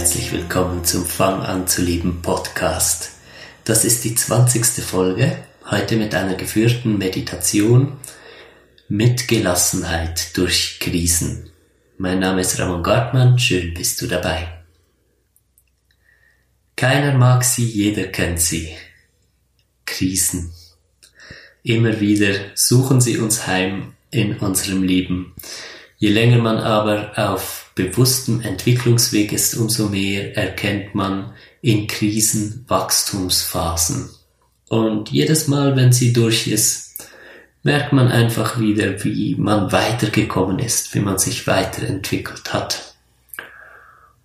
Herzlich 0.00 0.32
willkommen 0.32 0.82
zum 0.82 1.04
Fang 1.04 1.42
an 1.42 1.68
zu 1.68 1.82
lieben 1.82 2.22
Podcast. 2.22 3.10
Das 3.66 3.84
ist 3.84 4.02
die 4.02 4.14
20. 4.14 4.82
Folge, 4.82 5.36
heute 5.70 5.96
mit 5.96 6.14
einer 6.14 6.36
geführten 6.36 6.96
Meditation 6.96 7.98
mit 8.88 9.28
Gelassenheit 9.28 10.34
durch 10.38 10.78
Krisen. 10.80 11.50
Mein 11.98 12.18
Name 12.18 12.40
ist 12.40 12.58
Ramon 12.58 12.82
Gartmann, 12.82 13.38
schön 13.38 13.74
bist 13.74 14.00
du 14.00 14.06
dabei. 14.06 14.48
Keiner 16.76 17.12
mag 17.18 17.44
sie, 17.44 17.66
jeder 17.66 18.04
kennt 18.04 18.40
sie. 18.40 18.74
Krisen. 19.84 20.50
Immer 21.62 22.00
wieder 22.00 22.36
suchen 22.54 23.02
sie 23.02 23.18
uns 23.18 23.46
heim 23.46 23.92
in 24.10 24.38
unserem 24.38 24.82
Leben. 24.82 25.34
Je 25.98 26.08
länger 26.08 26.38
man 26.38 26.56
aber 26.56 27.12
auf 27.18 27.59
bewusstem 27.84 28.40
Entwicklungsweg 28.40 29.32
ist, 29.32 29.54
umso 29.54 29.88
mehr 29.88 30.36
erkennt 30.36 30.94
man 30.94 31.32
in 31.62 31.86
Krisen 31.86 32.64
Wachstumsphasen. 32.68 34.10
Und 34.68 35.10
jedes 35.10 35.48
Mal, 35.48 35.76
wenn 35.76 35.92
sie 35.92 36.12
durch 36.12 36.46
ist, 36.46 36.90
merkt 37.62 37.92
man 37.92 38.08
einfach 38.08 38.58
wieder, 38.58 39.04
wie 39.04 39.34
man 39.36 39.72
weitergekommen 39.72 40.58
ist, 40.58 40.94
wie 40.94 41.00
man 41.00 41.18
sich 41.18 41.46
weiterentwickelt 41.46 42.52
hat. 42.52 42.94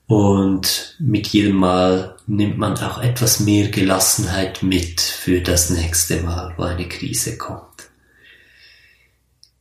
Und 0.08 0.96
mit 1.00 1.28
jedem 1.28 1.56
Mal 1.56 2.16
nimmt 2.28 2.58
man 2.58 2.78
auch 2.78 3.02
etwas 3.02 3.40
mehr 3.40 3.70
Gelassenheit 3.70 4.62
mit 4.62 5.02
für 5.02 5.42
das 5.42 5.72
nächste 5.72 6.22
Mal, 6.22 6.54
wo 6.58 6.64
eine 6.64 6.88
Krise 6.88 7.38
kommt. 7.38 7.75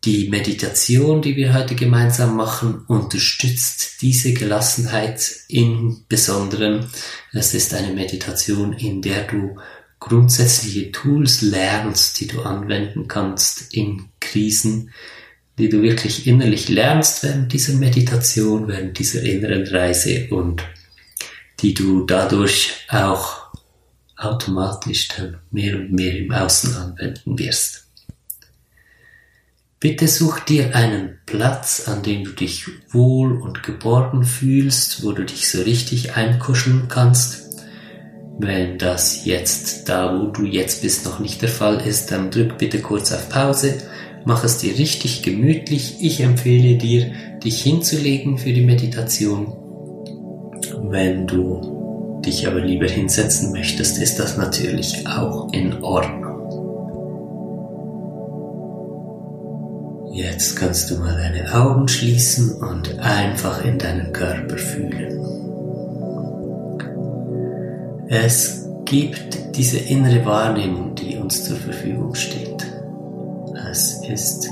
Die 0.05 0.29
Meditation, 0.29 1.23
die 1.23 1.35
wir 1.35 1.55
heute 1.55 1.75
gemeinsam 1.75 2.37
machen, 2.37 2.85
unterstützt 2.89 4.03
diese 4.03 4.35
Gelassenheit 4.35 5.35
im 5.49 6.05
Besonderen. 6.09 6.91
Es 7.33 7.55
ist 7.55 7.73
eine 7.73 7.95
Meditation, 7.95 8.75
in 8.75 9.01
der 9.01 9.27
du 9.27 9.57
grundsätzliche 10.01 10.93
Tools 10.93 11.41
lernst, 11.41 12.21
die 12.21 12.27
du 12.27 12.43
anwenden 12.43 13.09
kannst 13.09 13.73
in 13.73 14.11
Krisen, 14.21 14.91
die 15.59 15.71
du 15.71 15.81
wirklich 15.81 16.27
innerlich 16.27 16.69
lernst 16.69 17.23
während 17.23 17.51
dieser 17.55 17.73
Meditation, 17.73 18.69
während 18.69 18.99
dieser 18.99 19.23
inneren 19.23 19.67
Reise 19.67 20.29
und 20.31 20.63
die 21.61 21.73
du 21.73 22.05
dadurch 22.05 22.75
auch 22.91 23.45
automatisch 24.19 25.09
dann 25.09 25.39
mehr 25.51 25.77
und 25.77 25.93
mehr 25.93 26.15
im 26.15 26.31
Außen 26.31 26.75
anwenden 26.75 27.39
wirst. 27.39 27.84
Bitte 29.85 30.09
such 30.09 30.41
dir 30.41 30.75
einen 30.75 31.19
Platz, 31.27 31.89
an 31.89 32.03
dem 32.03 32.25
du 32.25 32.31
dich 32.31 32.65
wohl 32.91 33.39
und 33.39 33.63
geborgen 33.63 34.25
fühlst, 34.25 35.05
wo 35.05 35.13
du 35.13 35.25
dich 35.25 35.51
so 35.51 35.61
richtig 35.61 36.17
einkuscheln 36.17 36.89
kannst. 36.89 37.61
Wenn 38.39 38.79
das 38.79 39.27
jetzt 39.27 39.91
da, 39.91 40.19
wo 40.19 40.29
du 40.29 40.47
jetzt 40.47 40.81
bist, 40.81 41.05
noch 41.05 41.19
nicht 41.19 41.43
der 41.43 41.51
Fall 41.51 41.87
ist, 41.87 42.11
dann 42.11 42.31
drück 42.31 42.57
bitte 42.57 42.81
kurz 42.81 43.13
auf 43.13 43.29
Pause, 43.29 43.75
mach 44.25 44.43
es 44.43 44.57
dir 44.57 44.79
richtig 44.79 45.23
gemütlich. 45.23 45.97
Ich 46.01 46.23
empfehle 46.23 46.79
dir, 46.79 47.13
dich 47.45 47.63
hinzulegen 47.63 48.39
für 48.39 48.55
die 48.55 48.65
Meditation. 48.65 49.53
Wenn 50.81 51.27
du 51.27 52.23
dich 52.25 52.47
aber 52.47 52.61
lieber 52.61 52.89
hinsetzen 52.89 53.53
möchtest, 53.53 53.99
ist 53.99 54.19
das 54.19 54.39
natürlich 54.39 55.07
auch 55.07 55.53
in 55.53 55.85
Ordnung. 55.85 56.24
Jetzt 60.15 60.55
kannst 60.55 60.93
du 60.93 60.99
mal 60.99 61.17
deine 61.17 61.53
Augen 61.53 61.89
schließen 61.89 62.53
und 62.63 63.01
einfach 63.01 63.65
in 63.65 63.81
deinen 63.81 64.13
Körper 64.13 64.57
fühlen. 64.57 65.19
Es 68.09 68.69
gibt 68.85 69.57
diese 69.57 69.79
innere 69.79 70.25
Wahrnehmung, 70.25 70.95
die 70.95 71.17
uns 71.17 71.43
zur 71.43 71.57
Verfügung 71.57 72.15
steht. 72.15 72.65
Es 73.69 74.07
ist 74.09 74.49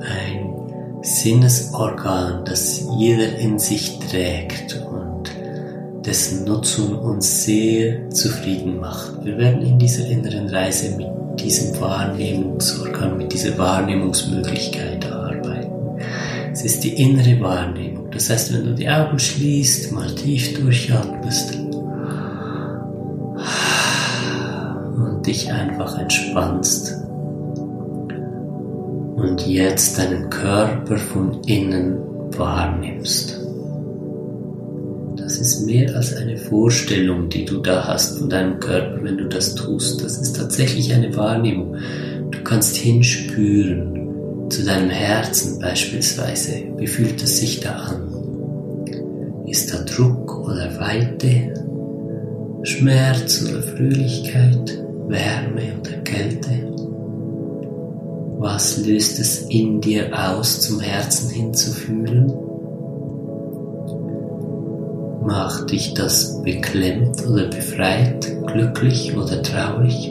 ein 0.00 0.52
Sinnesorgan, 1.00 2.44
das 2.44 2.84
jeder 2.98 3.34
in 3.38 3.58
sich 3.58 3.98
trägt 4.00 4.78
und 4.92 5.30
dessen 6.04 6.44
Nutzung 6.44 6.98
uns 6.98 7.44
sehr 7.44 8.10
zufrieden 8.10 8.78
macht. 8.78 9.24
Wir 9.24 9.38
werden 9.38 9.62
in 9.62 9.78
dieser 9.78 10.06
inneren 10.06 10.50
Reise 10.50 10.94
mit 10.98 11.08
diesem 11.40 11.80
Wahrnehmungsorgan, 11.80 13.16
mit 13.16 13.32
dieser 13.32 13.56
Wahrnehmungsmöglichkeit 13.58 15.10
arbeiten. 15.10 15.98
Es 16.52 16.64
ist 16.64 16.84
die 16.84 17.00
innere 17.00 17.40
Wahrnehmung. 17.40 18.10
Das 18.10 18.30
heißt, 18.30 18.52
wenn 18.52 18.64
du 18.64 18.74
die 18.74 18.88
Augen 18.88 19.18
schließt, 19.18 19.92
mal 19.92 20.12
tief 20.14 20.58
durchatmest 20.58 21.56
und 24.96 25.26
dich 25.26 25.52
einfach 25.52 25.98
entspannst 25.98 26.96
und 29.16 29.46
jetzt 29.46 29.98
deinen 29.98 30.30
Körper 30.30 30.96
von 30.96 31.42
innen 31.44 31.98
wahrnimmst. 32.36 33.47
Ist 35.40 35.66
mehr 35.66 35.94
als 35.94 36.16
eine 36.16 36.36
Vorstellung, 36.36 37.28
die 37.28 37.44
du 37.44 37.58
da 37.58 37.86
hast 37.86 38.18
von 38.18 38.28
deinem 38.28 38.58
Körper, 38.58 39.04
wenn 39.04 39.18
du 39.18 39.28
das 39.28 39.54
tust. 39.54 40.02
Das 40.02 40.18
ist 40.18 40.36
tatsächlich 40.36 40.92
eine 40.92 41.16
Wahrnehmung. 41.16 41.76
Du 42.30 42.42
kannst 42.42 42.76
hinspüren 42.76 44.50
zu 44.50 44.64
deinem 44.64 44.90
Herzen 44.90 45.60
beispielsweise. 45.60 46.64
Wie 46.76 46.88
fühlt 46.88 47.22
es 47.22 47.38
sich 47.38 47.60
da 47.60 47.70
an? 47.70 49.44
Ist 49.46 49.72
da 49.72 49.78
Druck 49.84 50.40
oder 50.40 50.78
Weite? 50.80 51.54
Schmerz 52.64 53.44
oder 53.48 53.62
Fröhlichkeit? 53.62 54.82
Wärme 55.06 55.78
oder 55.80 55.98
Kälte? 56.02 56.50
Was 58.38 58.84
löst 58.84 59.20
es 59.20 59.42
in 59.48 59.80
dir 59.80 60.10
aus, 60.12 60.60
zum 60.62 60.80
Herzen 60.80 61.30
hinzufühlen? 61.30 62.47
Macht 65.28 65.72
dich 65.72 65.92
das 65.92 66.42
beklemmt 66.42 67.22
oder 67.26 67.48
befreit, 67.48 68.34
glücklich 68.46 69.14
oder 69.14 69.42
traurig? 69.42 70.10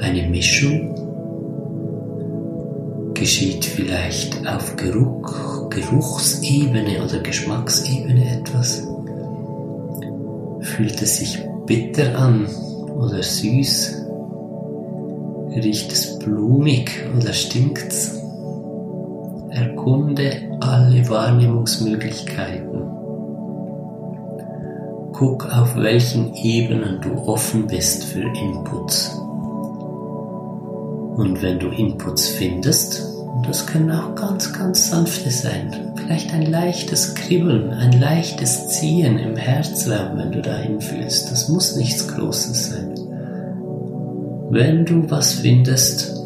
Eine 0.00 0.28
Mischung? 0.28 0.94
Geschieht 3.12 3.64
vielleicht 3.64 4.46
auf 4.46 4.76
Geruch, 4.76 5.68
Geruchsebene 5.68 7.02
oder 7.04 7.18
Geschmacksebene 7.18 8.38
etwas? 8.38 8.86
Fühlt 10.60 11.02
es 11.02 11.16
sich 11.16 11.40
bitter 11.66 12.16
an 12.16 12.46
oder 12.96 13.20
süß? 13.20 14.04
Riecht 15.56 15.90
es 15.90 16.20
blumig 16.20 16.88
oder 17.18 17.32
stinkt's? 17.32 18.16
Erkunde 19.50 20.56
alle 20.60 21.08
Wahrnehmungsmöglichkeiten 21.08 22.91
Guck, 25.22 25.46
auf 25.56 25.76
welchen 25.76 26.34
Ebenen 26.34 27.00
du 27.00 27.12
offen 27.28 27.68
bist 27.68 28.02
für 28.06 28.24
Inputs. 28.24 29.08
Und 31.16 31.40
wenn 31.40 31.60
du 31.60 31.68
Inputs 31.68 32.26
findest, 32.26 33.06
das 33.46 33.64
können 33.64 33.92
auch 33.92 34.16
ganz, 34.16 34.52
ganz 34.52 34.90
sanfte 34.90 35.30
sein, 35.30 35.92
vielleicht 35.94 36.34
ein 36.34 36.50
leichtes 36.50 37.14
Kribbeln, 37.14 37.70
ein 37.70 38.00
leichtes 38.00 38.66
Ziehen 38.70 39.16
im 39.16 39.36
Herzraum, 39.36 40.18
wenn 40.18 40.32
du 40.32 40.42
dahin 40.42 40.80
fühlst, 40.80 41.30
das 41.30 41.48
muss 41.48 41.76
nichts 41.76 42.08
Großes 42.08 42.70
sein. 42.70 42.94
Wenn 44.50 44.84
du 44.84 45.08
was 45.08 45.34
findest, 45.34 46.16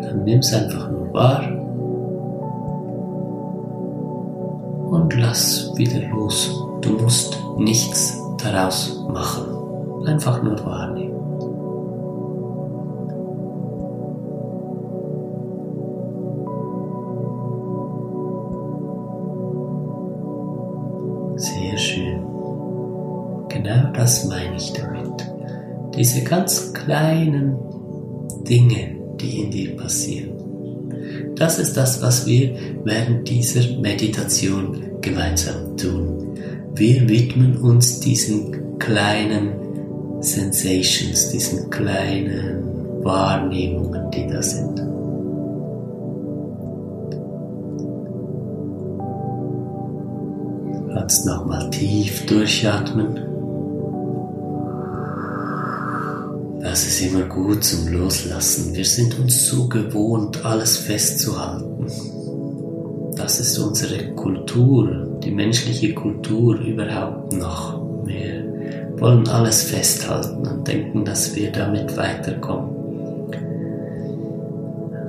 dann 0.00 0.24
nimm 0.24 0.38
es 0.38 0.50
einfach 0.54 0.90
nur 0.90 1.12
wahr 1.12 1.46
und 4.92 5.14
lass 5.14 5.70
wieder 5.76 6.00
los. 6.08 6.63
Du 6.84 6.90
musst 6.90 7.38
nichts 7.56 8.14
daraus 8.42 9.02
machen. 9.08 10.06
Einfach 10.06 10.42
nur 10.42 10.62
wahrnehmen. 10.66 11.14
Sehr 21.38 21.78
schön. 21.78 22.20
Genau 23.48 23.90
das 23.94 24.26
meine 24.26 24.56
ich 24.56 24.70
damit. 24.74 25.26
Diese 25.96 26.22
ganz 26.22 26.74
kleinen 26.74 27.56
Dinge, 28.42 28.96
die 29.18 29.40
in 29.40 29.50
dir 29.50 29.74
passieren. 29.74 31.32
Das 31.34 31.58
ist 31.58 31.78
das, 31.78 32.02
was 32.02 32.26
wir 32.26 32.54
während 32.84 33.26
dieser 33.26 33.80
Meditation 33.80 35.00
gemeinsam 35.00 35.78
tun. 35.78 36.23
Wir 36.74 37.08
widmen 37.08 37.56
uns 37.58 38.00
diesen 38.00 38.78
kleinen 38.78 40.22
Sensations, 40.22 41.30
diesen 41.30 41.70
kleinen 41.70 43.04
Wahrnehmungen, 43.04 44.10
die 44.10 44.26
da 44.26 44.42
sind. 44.42 44.84
kannst 51.04 51.26
nochmal 51.26 51.68
tief 51.68 52.24
durchatmen. 52.24 53.16
Das 56.62 56.86
ist 56.86 57.02
immer 57.02 57.26
gut 57.26 57.62
zum 57.62 57.88
Loslassen. 57.88 58.74
Wir 58.74 58.86
sind 58.86 59.18
uns 59.18 59.48
so 59.48 59.68
gewohnt, 59.68 60.46
alles 60.46 60.78
festzuhalten. 60.78 61.86
Das 63.16 63.38
ist 63.38 63.58
unsere 63.58 64.14
Kultur, 64.14 65.18
die 65.22 65.30
menschliche 65.30 65.94
Kultur 65.94 66.58
überhaupt 66.58 67.32
noch. 67.32 67.80
Wir 68.04 68.44
wollen 68.98 69.26
alles 69.28 69.62
festhalten 69.62 70.46
und 70.46 70.66
denken, 70.66 71.04
dass 71.04 71.34
wir 71.36 71.52
damit 71.52 71.96
weiterkommen. 71.96 72.70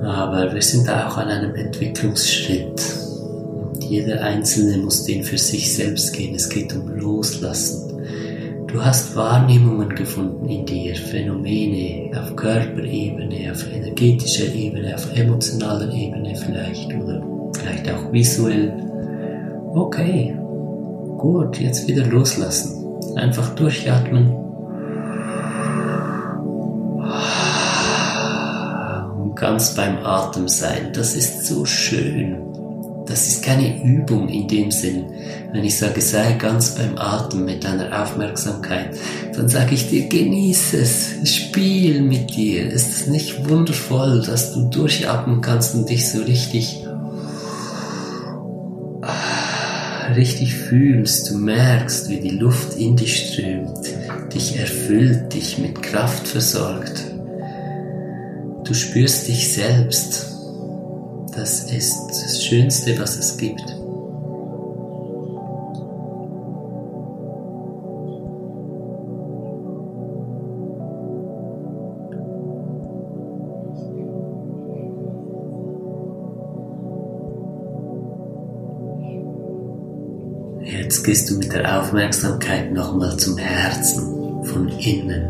Aber 0.04 0.54
wir 0.54 0.62
sind 0.62 0.88
auch 0.88 1.16
an 1.16 1.28
einem 1.28 1.54
Entwicklungsschritt. 1.56 2.80
Und 3.72 3.84
jeder 3.84 4.22
Einzelne 4.22 4.78
muss 4.78 5.04
den 5.04 5.24
für 5.24 5.38
sich 5.38 5.74
selbst 5.74 6.12
gehen. 6.12 6.34
Es 6.34 6.48
geht 6.48 6.74
um 6.76 6.88
Loslassen. 6.88 7.86
Du 8.68 8.84
hast 8.84 9.16
Wahrnehmungen 9.16 9.88
gefunden 9.94 10.48
in 10.48 10.64
dir, 10.64 10.94
Phänomene 10.94 12.10
auf 12.20 12.36
Körperebene, 12.36 13.50
auf 13.50 13.66
energetischer 13.72 14.52
Ebene, 14.54 14.94
auf 14.94 15.16
emotionaler 15.16 15.92
Ebene 15.92 16.36
vielleicht 16.36 16.92
oder 16.94 17.35
vielleicht 17.66 17.90
auch 17.90 18.12
visuell. 18.12 18.72
Okay, 19.74 20.36
gut, 21.18 21.58
jetzt 21.58 21.86
wieder 21.88 22.06
loslassen. 22.06 22.84
Einfach 23.16 23.54
durchatmen. 23.54 24.34
Und 29.18 29.34
ganz 29.36 29.74
beim 29.74 29.98
Atem 29.98 30.48
sein. 30.48 30.92
Das 30.94 31.14
ist 31.14 31.46
so 31.46 31.64
schön. 31.64 32.42
Das 33.06 33.28
ist 33.28 33.44
keine 33.44 33.84
Übung 33.84 34.28
in 34.28 34.48
dem 34.48 34.70
Sinn. 34.72 35.04
Wenn 35.52 35.64
ich 35.64 35.78
sage, 35.78 36.00
sei 36.00 36.32
ganz 36.32 36.74
beim 36.74 36.98
Atem 36.98 37.44
mit 37.44 37.62
deiner 37.62 38.02
Aufmerksamkeit, 38.02 38.96
dann 39.34 39.48
sage 39.48 39.74
ich 39.74 39.88
dir, 39.88 40.08
genieße 40.08 40.78
es, 40.78 41.30
spiel 41.30 42.02
mit 42.02 42.34
dir. 42.34 42.68
Ist 42.68 42.90
es 42.90 43.06
nicht 43.06 43.48
wundervoll, 43.48 44.22
dass 44.26 44.54
du 44.54 44.68
durchatmen 44.68 45.40
kannst 45.40 45.76
und 45.76 45.88
dich 45.88 46.10
so 46.10 46.22
richtig, 46.22 46.85
richtig 50.16 50.54
fühlst? 50.54 51.30
Du 51.30 51.38
merkst, 51.38 52.08
wie 52.08 52.20
die 52.20 52.36
Luft 52.36 52.76
in 52.76 52.96
dich 52.96 53.28
strömt, 53.28 53.86
dich 54.34 54.58
erfüllt, 54.58 55.32
dich 55.32 55.58
mit 55.58 55.82
Kraft 55.82 56.26
versorgt. 56.26 57.12
Du 58.64 58.74
spürst 58.74 59.28
dich 59.28 59.52
selbst 59.52 60.36
das 61.36 61.70
ist 61.70 62.08
das 62.08 62.42
Schönste, 62.42 62.98
was 62.98 63.18
es 63.18 63.36
gibt. 63.36 63.62
Gehst 81.06 81.30
du 81.30 81.38
mit 81.38 81.52
der 81.52 81.80
Aufmerksamkeit 81.80 82.72
nochmal 82.72 83.16
zum 83.16 83.38
Herzen 83.38 84.42
von 84.42 84.68
innen. 84.80 85.22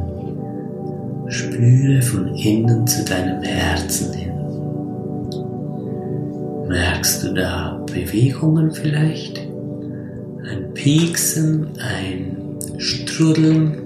Spüre 1.29 2.01
von 2.01 2.35
innen 2.35 2.87
zu 2.87 3.05
deinem 3.05 3.43
Herzen 3.43 4.11
hin. 4.15 4.33
Merkst 6.67 7.25
du 7.25 7.35
da 7.35 7.85
Bewegungen 7.93 8.71
vielleicht? 8.71 9.39
Ein 9.39 10.73
Pieksen, 10.73 11.69
ein 11.79 12.39
Strudeln, 12.79 13.77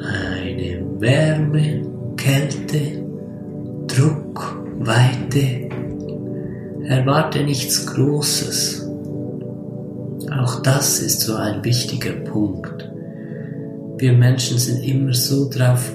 eine 0.00 0.82
Wärme, 0.98 1.82
Kälte, 2.16 3.04
Druck, 3.86 4.60
Weite. 4.80 5.68
Erwarte 6.88 7.44
nichts 7.44 7.86
Großes. 7.86 8.81
Auch 10.40 10.62
das 10.62 11.00
ist 11.00 11.20
so 11.20 11.34
ein 11.34 11.64
wichtiger 11.64 12.12
Punkt. 12.12 12.88
Wir 13.98 14.12
Menschen 14.12 14.58
sind 14.58 14.82
immer 14.82 15.12
so 15.14 15.48
darauf 15.48 15.92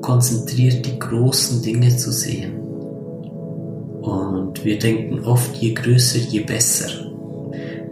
konzentriert, 0.00 0.84
die 0.84 0.98
großen 0.98 1.62
Dinge 1.62 1.96
zu 1.96 2.12
sehen. 2.12 2.58
Und 4.02 4.64
wir 4.64 4.78
denken 4.78 5.24
oft, 5.24 5.56
je 5.56 5.74
größer, 5.74 6.18
je 6.18 6.40
besser. 6.40 6.88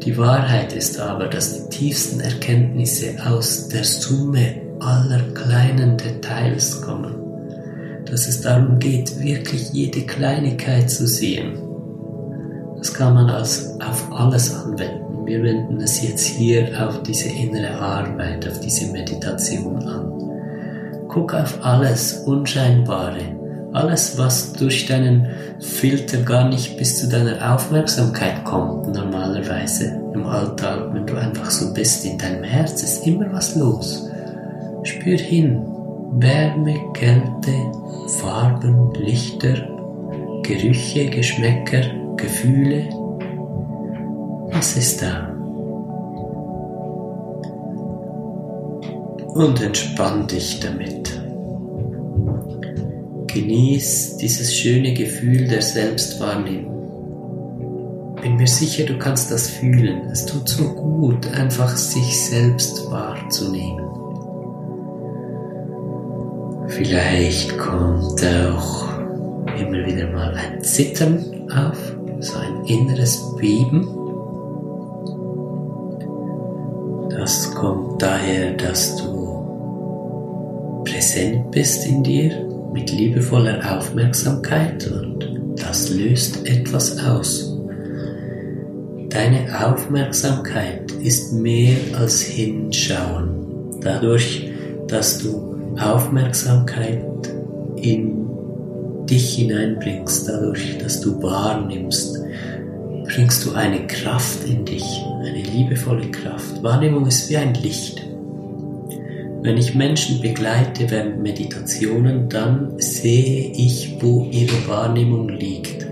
Die 0.03 0.17
Wahrheit 0.17 0.73
ist 0.73 1.01
aber, 1.01 1.27
dass 1.27 1.55
die 1.55 1.69
tiefsten 1.69 2.21
Erkenntnisse 2.21 3.15
aus 3.27 3.69
der 3.69 3.85
Summe 3.85 4.55
aller 4.81 5.21
kleinen 5.35 5.97
Details 5.97 6.81
kommen. 6.83 7.15
Dass 8.05 8.29
es 8.29 8.41
darum 8.41 8.79
geht, 8.79 9.21
wirklich 9.21 9.73
jede 9.73 10.03
Kleinigkeit 10.03 10.91
zu 10.91 11.07
sehen. 11.07 11.59
Das 12.79 12.93
kann 12.93 13.15
man 13.15 13.31
als 13.31 13.79
auf 13.81 14.13
alles 14.13 14.55
anwenden. 14.55 15.06
Wir 15.27 15.43
wenden 15.43 15.81
es 15.81 16.01
jetzt 16.03 16.25
hier 16.25 16.69
auf 16.87 17.03
diese 17.03 17.29
innere 17.29 17.75
Arbeit, 17.81 18.49
auf 18.49 18.61
diese 18.61 18.93
Meditation 18.93 19.83
an. 19.83 20.13
Guck 21.09 21.35
auf 21.35 21.59
alles 21.65 22.23
Unscheinbare, 22.27 23.23
alles, 23.73 24.17
was 24.19 24.53
durch 24.53 24.87
deinen 24.87 25.27
Filter 25.59 26.19
gar 26.19 26.49
nicht 26.49 26.79
bis 26.79 27.01
zu 27.01 27.09
deiner 27.09 27.55
Aufmerksamkeit 27.55 28.45
kommt, 28.45 28.95
normalerweise 28.95 30.01
im 30.15 30.25
Alltag, 30.27 30.91
wenn 30.93 31.07
du 31.07 31.17
einfach 31.17 31.51
so 31.51 31.75
bist, 31.75 32.05
in 32.05 32.19
deinem 32.19 32.45
Herz 32.45 32.85
ist 32.85 33.05
immer 33.05 33.27
was 33.33 33.57
los. 33.57 34.09
Spür 34.85 35.19
hin. 35.19 35.61
Wärme, 36.19 36.77
Kälte, 36.95 37.53
Farben, 38.21 38.95
Lichter, 38.95 39.55
Gerüche, 40.45 41.11
Geschmäcker, 41.11 41.83
Gefühle. 42.17 42.89
Was 44.57 44.75
ist 44.75 45.03
da? 45.03 45.29
Und 49.35 49.61
entspann 49.61 50.27
dich 50.27 50.61
damit. 50.61 51.21
Genieß 53.27 54.17
dieses 54.17 54.57
schöne 54.57 54.95
Gefühl 54.95 55.47
der 55.47 55.61
Selbstwahrnehmung. 55.61 58.15
Bin 58.23 58.37
mir 58.37 58.47
sicher, 58.47 58.87
du 58.87 58.97
kannst 58.97 59.31
das 59.31 59.47
fühlen. 59.47 60.09
Es 60.11 60.25
tut 60.25 60.49
so 60.49 60.73
gut, 60.73 61.31
einfach 61.35 61.77
sich 61.77 62.19
selbst 62.19 62.91
wahrzunehmen. 62.91 63.85
Vielleicht 66.69 67.59
kommt 67.59 68.25
auch 68.25 68.89
immer 69.61 69.85
wieder 69.85 70.11
mal 70.13 70.35
ein 70.35 70.65
Zittern 70.65 71.47
auf, 71.51 71.95
so 72.21 72.39
ein 72.39 72.65
inneres 72.65 73.21
Beben. 73.37 74.06
Daher, 78.27 78.53
dass 78.55 78.97
du 78.97 80.83
präsent 80.85 81.51
bist 81.53 81.87
in 81.87 82.03
dir 82.03 82.31
mit 82.73 82.91
liebevoller 82.91 83.61
Aufmerksamkeit 83.77 84.91
und 84.91 85.57
das 85.57 85.91
löst 85.91 86.47
etwas 86.47 86.99
aus. 87.05 87.57
Deine 89.09 89.47
Aufmerksamkeit 89.65 90.91
ist 91.03 91.33
mehr 91.33 91.77
als 91.99 92.21
Hinschauen. 92.23 93.79
Dadurch, 93.81 94.51
dass 94.89 95.19
du 95.19 95.57
Aufmerksamkeit 95.79 97.05
in 97.77 98.27
dich 99.07 99.37
hineinbringst, 99.37 100.29
dadurch, 100.29 100.79
dass 100.79 101.01
du 101.01 101.23
wahrnimmst, 101.23 102.21
bringst 103.05 103.47
du 103.47 103.53
eine 103.53 103.87
Kraft 103.87 104.45
in 104.49 104.65
dich, 104.65 104.85
eine 105.21 105.43
liebevolle 105.43 106.11
Kraft. 106.11 106.63
Wahrnehmung 106.63 107.07
ist 107.07 107.31
wie 107.31 107.37
ein 107.37 107.55
Licht. 107.55 108.06
Wenn 109.43 109.57
ich 109.57 109.75
Menschen 109.75 110.21
begleite 110.21 110.91
während 110.91 111.23
Meditationen, 111.23 112.29
dann 112.29 112.75
sehe 112.79 113.53
ich, 113.53 113.97
wo 114.01 114.29
ihre 114.31 114.67
Wahrnehmung 114.69 115.29
liegt, 115.29 115.87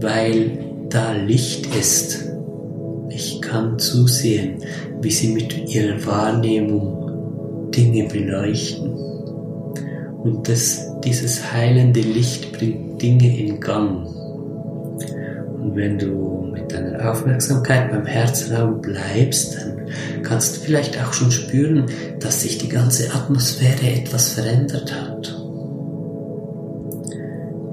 weil 0.00 0.58
da 0.88 1.12
Licht 1.12 1.74
ist. 1.74 2.30
Ich 3.10 3.40
kann 3.42 3.78
zusehen, 3.78 4.62
wie 5.02 5.10
sie 5.10 5.28
mit 5.34 5.74
ihrer 5.74 6.04
Wahrnehmung 6.06 7.70
Dinge 7.70 8.08
beleuchten. 8.08 8.92
Und 10.22 10.48
das, 10.48 10.86
dieses 11.04 11.52
heilende 11.52 12.00
Licht 12.00 12.52
bringt 12.52 13.00
Dinge 13.00 13.38
in 13.38 13.60
Gang. 13.60 14.06
Und 15.60 15.76
wenn 15.76 15.98
du 15.98 16.48
mit 16.52 16.72
deiner 16.72 17.10
Aufmerksamkeit 17.10 17.90
beim 17.90 18.06
Herzraum 18.06 18.80
bleibst, 18.80 19.56
dann 19.56 19.77
kannst 20.22 20.56
du 20.56 20.60
vielleicht 20.60 21.00
auch 21.02 21.12
schon 21.12 21.30
spüren, 21.30 21.86
dass 22.20 22.42
sich 22.42 22.58
die 22.58 22.68
ganze 22.68 23.14
Atmosphäre 23.14 23.90
etwas 23.90 24.32
verändert 24.32 24.92
hat. 24.94 25.34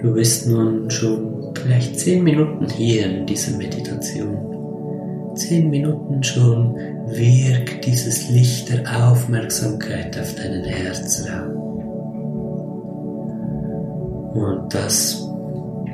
Du 0.01 0.13
bist 0.13 0.47
nun 0.47 0.89
schon 0.89 1.53
vielleicht 1.55 1.99
zehn 1.99 2.23
Minuten 2.23 2.69
hier 2.69 3.05
in 3.05 3.25
dieser 3.25 3.57
Meditation. 3.57 5.33
zehn 5.35 5.69
Minuten 5.69 6.23
schon 6.23 6.75
wirkt 7.07 7.85
dieses 7.85 8.29
Licht 8.29 8.69
der 8.69 9.09
Aufmerksamkeit 9.09 10.17
auf 10.19 10.35
deinen 10.35 10.63
Herzraum. 10.63 11.55
Und 14.33 14.73
das 14.73 15.27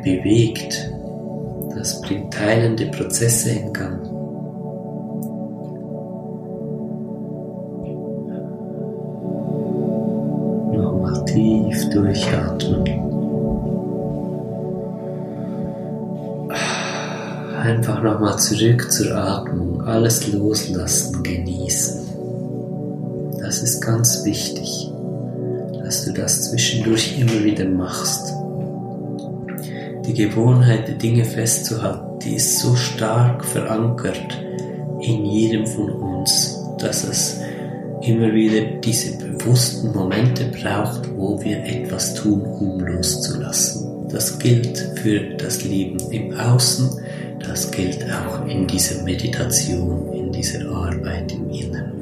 bewegt, 0.04 0.92
das 1.76 2.02
bringt 2.02 2.34
teilende 2.34 2.88
Prozesse 2.88 3.52
in 3.52 3.74
Gang. 3.74 4.11
Durchatmen. 11.92 12.86
Einfach 17.62 18.02
nochmal 18.02 18.40
zurück 18.40 18.92
zur 18.92 19.16
Atmung, 19.16 19.82
alles 19.84 20.32
loslassen, 20.32 21.22
genießen. 21.22 22.02
Das 23.40 23.62
ist 23.62 23.82
ganz 23.82 24.26
wichtig, 24.26 24.92
dass 25.84 26.06
du 26.06 26.14
das 26.14 26.50
zwischendurch 26.50 27.20
immer 27.20 27.44
wieder 27.44 27.66
machst. 27.66 28.34
Die 30.06 30.14
Gewohnheit, 30.14 30.88
die 30.88 30.98
Dinge 30.98 31.26
festzuhalten, 31.26 32.20
die 32.20 32.36
ist 32.36 32.60
so 32.60 32.76
stark 32.76 33.46
verankert 33.46 34.42
in 35.02 35.26
jedem 35.26 35.68
von 35.68 35.92
uns, 35.92 36.60
dass 36.80 37.04
es 37.04 37.41
immer 38.04 38.34
wieder 38.34 38.62
diese 38.84 39.18
bewussten 39.18 39.92
Momente 39.92 40.46
braucht, 40.46 41.10
wo 41.16 41.42
wir 41.44 41.64
etwas 41.64 42.16
tun, 42.16 42.42
um 42.42 42.80
loszulassen. 42.80 44.08
Das 44.10 44.40
gilt 44.40 44.78
für 45.02 45.36
das 45.38 45.64
Leben 45.64 46.00
im 46.12 46.34
Außen, 46.34 46.90
das 47.40 47.72
gilt 47.72 48.06
auch 48.12 48.46
in 48.48 48.68
dieser 48.68 49.04
Meditation, 49.04 50.12
in 50.14 50.32
dieser 50.32 50.70
Arbeit 50.70 51.32
im 51.32 51.50
Inneren. 51.50 52.02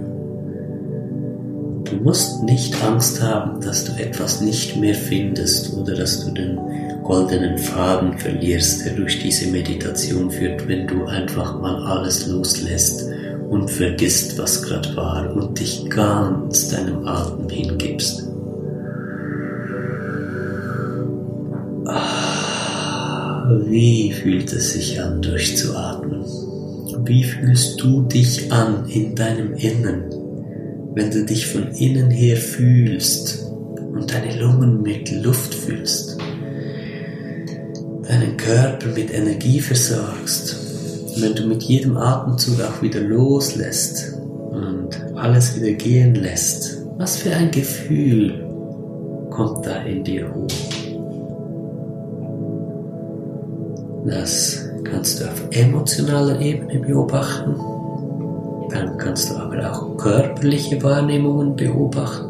Du 1.86 1.96
musst 1.98 2.44
nicht 2.44 2.82
Angst 2.84 3.22
haben, 3.22 3.62
dass 3.62 3.84
du 3.84 3.92
etwas 3.94 4.42
nicht 4.42 4.78
mehr 4.78 4.96
findest 4.96 5.74
oder 5.74 5.96
dass 5.96 6.24
du 6.24 6.32
den 6.32 6.60
goldenen 7.04 7.58
Faden 7.58 8.18
verlierst, 8.18 8.86
der 8.86 8.94
durch 8.94 9.20
diese 9.20 9.48
Meditation 9.48 10.30
führt, 10.30 10.68
wenn 10.68 10.86
du 10.86 11.06
einfach 11.06 11.60
mal 11.60 11.84
alles 11.84 12.28
loslässt 12.28 13.09
und 13.50 13.70
vergisst, 13.70 14.38
was 14.38 14.62
gerade 14.62 14.96
war 14.96 15.36
und 15.36 15.60
dich 15.60 15.90
ganz 15.90 16.70
deinem 16.70 17.08
Atem 17.08 17.50
hingibst. 17.50 18.28
Wie 23.66 24.14
fühlt 24.14 24.54
es 24.54 24.74
sich 24.74 25.02
an, 25.02 25.22
durchzuatmen? 25.22 26.24
Wie 27.06 27.24
fühlst 27.24 27.82
du 27.82 28.04
dich 28.04 28.52
an 28.52 28.88
in 28.88 29.16
deinem 29.16 29.54
Innen, 29.56 30.04
wenn 30.94 31.10
du 31.10 31.26
dich 31.26 31.48
von 31.48 31.70
innen 31.70 32.12
her 32.12 32.38
fühlst 32.38 33.46
und 33.92 34.14
deine 34.14 34.40
Lungen 34.40 34.84
mit 34.84 35.12
Luft 35.24 35.56
fühlst, 35.56 36.18
deinen 38.08 38.38
Körper 38.38 38.90
mit 38.90 39.12
Energie 39.12 39.62
versorgst, 39.62 40.59
wenn 41.18 41.36
du 41.36 41.48
mit 41.48 41.64
jedem 41.64 41.98
Atemzug 41.98 42.62
auch 42.62 42.82
wieder 42.82 43.02
loslässt 43.02 44.14
und 44.52 44.90
alles 45.16 45.56
wieder 45.56 45.74
gehen 45.74 46.16
lässt, 46.16 46.78
was 46.98 47.18
für 47.18 47.34
ein 47.34 47.52
Gefühl 47.52 48.46
kommt 49.30 49.66
da 49.66 49.84
in 49.84 50.04
dir 50.04 50.34
hoch? 50.34 50.48
Das 54.06 54.70
kannst 54.84 55.20
du 55.20 55.26
auf 55.26 55.44
emotionaler 55.52 56.40
Ebene 56.40 56.80
beobachten. 56.80 57.56
Dann 58.72 58.98
kannst 58.98 59.30
du 59.30 59.36
aber 59.36 59.72
auch 59.72 59.98
körperliche 59.98 60.82
Wahrnehmungen 60.84 61.56
beobachten. 61.56 62.30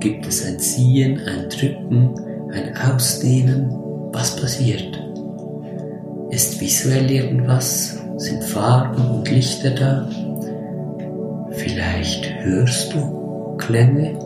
Gibt 0.00 0.26
es 0.26 0.46
ein 0.46 0.58
Ziehen, 0.58 1.20
ein 1.26 1.48
Drücken, 1.48 2.14
ein 2.52 2.74
Ausdehnen? 2.76 3.70
Was 4.12 4.36
passiert? 4.36 4.99
Ist 6.30 6.60
visuell 6.60 7.10
irgendwas? 7.10 7.98
Sind 8.16 8.44
Farben 8.44 9.10
und 9.10 9.30
Lichter 9.30 9.70
da? 9.70 10.08
Vielleicht 11.50 12.32
hörst 12.44 12.94
du 12.94 13.56
Klänge? 13.58 14.18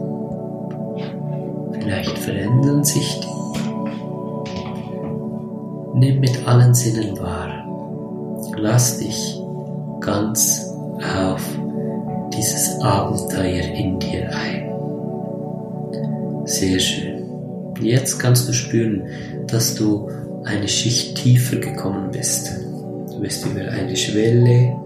Vielleicht 1.73 2.19
verändern 2.19 2.85
sich 2.85 3.21
die 3.21 3.35
Nimm 5.95 6.19
mit 6.19 6.47
allen 6.47 6.75
Sinnen 6.75 7.17
wahr. 7.21 7.65
Lass 8.57 8.99
dich 8.99 9.41
ganz 10.01 10.69
auf 11.23 11.41
dieses 12.37 12.81
Abenteuer 12.81 13.63
in 13.63 14.01
dir 14.01 14.29
ein. 14.35 14.73
Sehr 16.47 16.81
schön. 16.81 17.23
Jetzt 17.81 18.19
kannst 18.19 18.49
du 18.49 18.53
spüren, 18.53 19.05
dass 19.47 19.77
du 19.77 20.11
eine 20.45 20.69
Schicht 20.69 21.17
tiefer 21.17 21.57
gekommen 21.57 22.11
bist. 22.11 22.51
Du 23.11 23.21
bist 23.21 23.47
über 23.47 23.63
eine 23.71 23.97
Schwelle, 23.97 24.77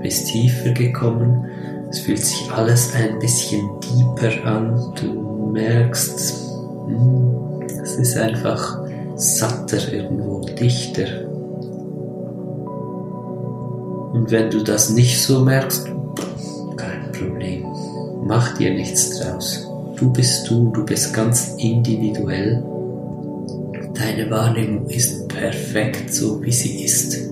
bist 0.00 0.28
tiefer 0.28 0.72
gekommen. 0.72 1.46
Es 1.90 2.00
fühlt 2.00 2.24
sich 2.24 2.50
alles 2.50 2.94
ein 2.94 3.18
bisschen 3.18 3.68
tiefer 3.80 4.44
an. 4.46 4.92
Du 5.00 5.50
merkst, 5.52 6.34
hm, 6.86 7.62
es 7.82 7.96
ist 7.96 8.16
einfach 8.16 8.80
satter 9.16 9.92
irgendwo, 9.92 10.40
dichter. 10.40 11.06
Und 14.12 14.30
wenn 14.30 14.50
du 14.50 14.62
das 14.62 14.90
nicht 14.90 15.20
so 15.20 15.40
merkst, 15.40 15.86
kein 16.76 17.12
Problem. 17.12 17.66
Mach 18.24 18.56
dir 18.56 18.72
nichts 18.72 19.18
draus. 19.18 19.68
Du 19.96 20.10
bist 20.12 20.48
du, 20.48 20.70
du 20.70 20.84
bist 20.84 21.12
ganz 21.12 21.54
individuell. 21.58 22.62
Deine 23.94 24.28
Wahrnehmung 24.28 24.88
ist 24.90 25.28
perfekt 25.28 26.12
so, 26.12 26.42
wie 26.42 26.52
sie 26.52 26.84
ist. 26.84 27.30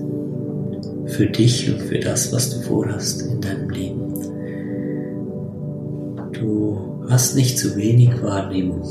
Für 1.07 1.27
dich 1.27 1.69
und 1.71 1.81
für 1.81 1.99
das, 1.99 2.31
was 2.31 2.49
du 2.49 2.61
vorhast 2.61 3.21
in 3.21 3.41
deinem 3.41 3.69
Leben. 3.69 4.13
Du 6.31 7.05
hast 7.09 7.35
nicht 7.35 7.59
zu 7.59 7.75
wenig 7.75 8.09
Wahrnehmung. 8.23 8.81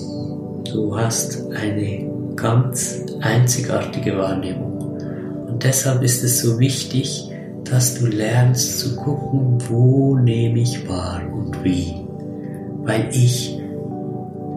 Du 0.70 0.96
hast 0.96 1.50
eine 1.50 2.10
ganz 2.36 3.00
einzigartige 3.20 4.18
Wahrnehmung. 4.18 4.98
Und 5.48 5.64
deshalb 5.64 6.02
ist 6.02 6.22
es 6.22 6.42
so 6.42 6.58
wichtig, 6.58 7.30
dass 7.64 7.98
du 7.98 8.06
lernst 8.06 8.80
zu 8.80 8.96
gucken, 8.96 9.58
wo 9.68 10.16
nehme 10.16 10.60
ich 10.60 10.86
wahr 10.88 11.22
und 11.32 11.64
wie. 11.64 11.94
Weil 12.84 13.08
ich 13.12 13.62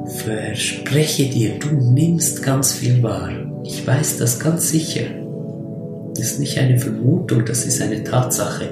verspreche 0.07 1.29
dir, 1.29 1.59
du 1.59 1.69
nimmst 1.69 2.43
ganz 2.43 2.73
viel 2.73 3.01
wahr. 3.03 3.31
Ich 3.63 3.85
weiß 3.85 4.17
das 4.17 4.39
ganz 4.39 4.69
sicher. 4.69 5.05
Das 6.15 6.31
ist 6.31 6.39
nicht 6.39 6.57
eine 6.57 6.79
Vermutung, 6.79 7.45
das 7.45 7.65
ist 7.65 7.81
eine 7.81 8.03
Tatsache. 8.03 8.69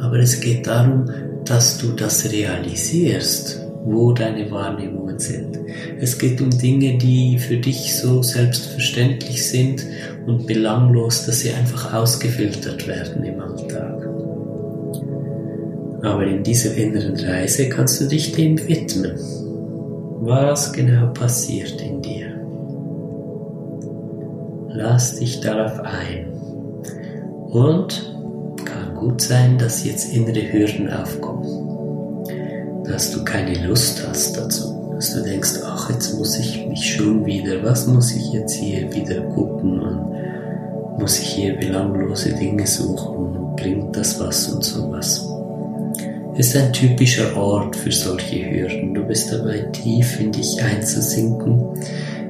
Aber 0.00 0.18
es 0.18 0.40
geht 0.40 0.66
darum, 0.66 1.10
dass 1.44 1.78
du 1.78 1.92
das 1.92 2.30
realisierst 2.30 3.66
wo 3.86 4.12
deine 4.12 4.50
Wahrnehmungen 4.50 5.20
sind. 5.20 5.58
Es 6.00 6.18
geht 6.18 6.40
um 6.40 6.50
Dinge, 6.50 6.98
die 6.98 7.38
für 7.38 7.56
dich 7.56 7.94
so 7.94 8.20
selbstverständlich 8.20 9.48
sind 9.48 9.86
und 10.26 10.46
belanglos, 10.46 11.24
dass 11.24 11.40
sie 11.40 11.52
einfach 11.52 11.94
ausgefiltert 11.94 12.88
werden 12.88 13.22
im 13.22 13.40
Alltag. 13.40 14.08
Aber 16.02 16.26
in 16.26 16.42
dieser 16.42 16.74
inneren 16.74 17.16
Reise 17.16 17.68
kannst 17.68 18.00
du 18.00 18.06
dich 18.06 18.32
dem 18.32 18.58
widmen. 18.68 19.12
Was 20.20 20.72
genau 20.72 21.08
passiert 21.12 21.80
in 21.80 22.02
dir? 22.02 22.26
Lass 24.68 25.16
dich 25.16 25.40
darauf 25.40 25.80
ein. 25.80 26.32
Und 27.48 28.14
kann 28.64 28.94
gut 28.94 29.20
sein, 29.20 29.58
dass 29.58 29.84
jetzt 29.84 30.12
innere 30.12 30.52
Hürden 30.52 30.92
aufkommen 30.92 31.66
dass 32.88 33.10
du 33.10 33.24
keine 33.24 33.66
Lust 33.66 34.06
hast 34.06 34.36
dazu, 34.36 34.92
dass 34.94 35.12
du 35.12 35.22
denkst, 35.22 35.60
ach, 35.64 35.90
jetzt 35.90 36.16
muss 36.16 36.38
ich 36.38 36.66
mich 36.66 36.94
schon 36.94 37.26
wieder, 37.26 37.62
was 37.62 37.86
muss 37.86 38.14
ich 38.14 38.32
jetzt 38.32 38.54
hier 38.54 38.92
wieder 38.92 39.20
gucken 39.22 39.80
und 39.80 41.00
muss 41.00 41.18
ich 41.18 41.28
hier 41.28 41.56
belanglose 41.56 42.32
Dinge 42.32 42.66
suchen, 42.66 43.56
bringt 43.56 43.96
das 43.96 44.18
was 44.20 44.48
und 44.48 44.64
sowas. 44.64 45.26
Ist 46.36 46.56
ein 46.56 46.72
typischer 46.72 47.36
Ort 47.36 47.76
für 47.76 47.92
solche 47.92 48.50
Hürden. 48.50 48.94
Du 48.94 49.02
bist 49.04 49.32
dabei 49.32 49.60
tief 49.72 50.20
in 50.20 50.32
dich 50.32 50.62
einzusinken, 50.62 51.80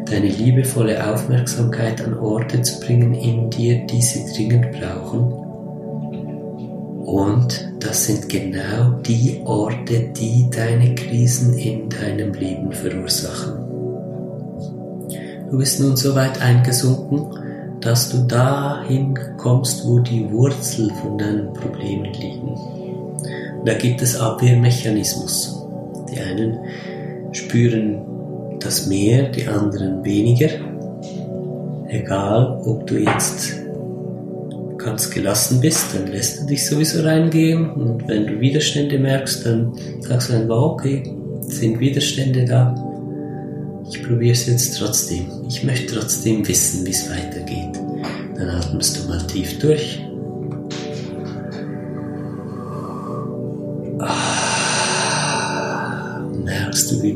deine 0.08 0.28
liebevolle 0.28 1.12
Aufmerksamkeit 1.12 2.00
an 2.02 2.18
Orte 2.18 2.62
zu 2.62 2.80
bringen 2.80 3.14
in 3.14 3.50
dir, 3.50 3.84
die 3.86 4.02
sie 4.02 4.24
dringend 4.32 4.70
brauchen 4.72 5.46
und 7.06 7.72
das 7.78 8.06
sind 8.06 8.28
genau 8.28 8.98
die 9.06 9.40
Orte, 9.44 10.10
die 10.16 10.50
deine 10.50 10.92
Krisen 10.96 11.56
in 11.56 11.88
deinem 11.88 12.34
Leben 12.34 12.72
verursachen. 12.72 13.54
Du 15.48 15.58
bist 15.58 15.80
nun 15.80 15.96
so 15.96 16.16
weit 16.16 16.42
eingesunken, 16.42 17.78
dass 17.80 18.10
du 18.10 18.26
dahin 18.26 19.16
kommst, 19.36 19.86
wo 19.86 20.00
die 20.00 20.28
Wurzel 20.32 20.90
von 21.00 21.16
deinen 21.16 21.52
Problemen 21.52 22.12
liegen. 22.12 22.85
Da 23.66 23.74
gibt 23.74 24.00
es 24.00 24.14
Abwehrmechanismus. 24.14 25.60
Die 26.08 26.20
einen 26.20 26.56
spüren 27.32 28.00
das 28.60 28.86
mehr, 28.86 29.28
die 29.28 29.48
anderen 29.48 30.04
weniger. 30.04 30.50
Egal, 31.88 32.62
ob 32.64 32.86
du 32.86 32.96
jetzt 32.96 33.56
ganz 34.78 35.10
gelassen 35.10 35.60
bist, 35.60 35.86
dann 35.92 36.06
lässt 36.06 36.42
du 36.42 36.46
dich 36.46 36.64
sowieso 36.64 37.02
reingehen. 37.02 37.68
Und 37.70 38.06
wenn 38.06 38.28
du 38.28 38.38
Widerstände 38.38 39.00
merkst, 39.00 39.44
dann 39.44 39.72
sagst 39.98 40.30
du 40.30 40.34
einfach, 40.34 40.62
okay, 40.62 41.02
sind 41.40 41.80
Widerstände 41.80 42.44
da. 42.44 42.72
Ich 43.90 44.00
probiere 44.00 44.32
es 44.32 44.46
jetzt 44.46 44.78
trotzdem. 44.78 45.26
Ich 45.48 45.64
möchte 45.64 45.92
trotzdem 45.92 46.46
wissen, 46.46 46.86
wie 46.86 46.90
es 46.90 47.10
weitergeht. 47.10 47.80
Dann 48.36 48.48
atmest 48.48 49.02
du 49.02 49.08
mal 49.08 49.26
tief 49.26 49.58
durch. 49.58 50.05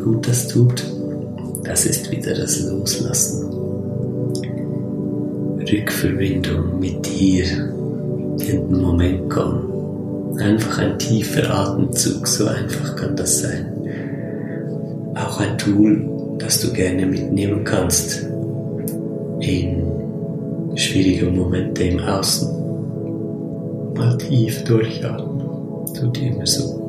Gut 0.00 0.26
das 0.26 0.49
tut? 0.49 0.85
Das 1.64 1.87
ist 1.87 2.11
wieder 2.11 2.35
das 2.35 2.62
Loslassen. 2.62 3.50
Rückverbindung 5.61 6.80
mit 6.80 7.07
dir 7.07 7.45
in 7.45 8.37
den 8.38 8.80
Moment 8.80 9.30
kommen. 9.30 10.38
Einfach 10.38 10.78
ein 10.78 10.99
tiefer 10.99 11.54
Atemzug, 11.54 12.26
so 12.26 12.47
einfach 12.47 12.97
kann 12.97 13.14
das 13.14 13.40
sein. 13.40 13.66
Auch 15.14 15.38
ein 15.40 15.59
Tool, 15.59 16.37
das 16.38 16.61
du 16.62 16.73
gerne 16.73 17.04
mitnehmen 17.07 17.62
kannst 17.64 18.26
in 19.40 19.83
schwierigen 20.76 21.37
Momente 21.37 21.85
im 21.85 22.00
Außen. 22.00 22.49
Mal 23.95 24.16
tief 24.19 24.64
durchatmen, 24.64 25.45
tut 25.95 26.23
immer 26.23 26.47
so. 26.47 26.62
So. 26.62 26.80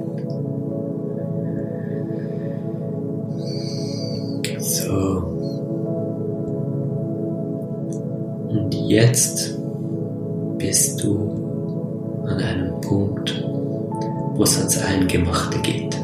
Jetzt 8.91 9.57
bist 10.57 11.01
du 11.03 12.25
an 12.27 12.37
einem 12.39 12.81
Punkt, 12.81 13.41
wo 14.33 14.43
es 14.43 14.57
ans 14.57 14.83
Eingemachte 14.83 15.59
geht. 15.59 15.95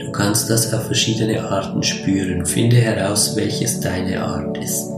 Du 0.00 0.10
kannst 0.12 0.48
das 0.48 0.72
auf 0.72 0.86
verschiedene 0.86 1.42
Arten 1.42 1.82
spüren. 1.82 2.46
Finde 2.46 2.76
heraus, 2.76 3.36
welches 3.36 3.80
deine 3.80 4.22
Art 4.22 4.56
ist 4.58 4.90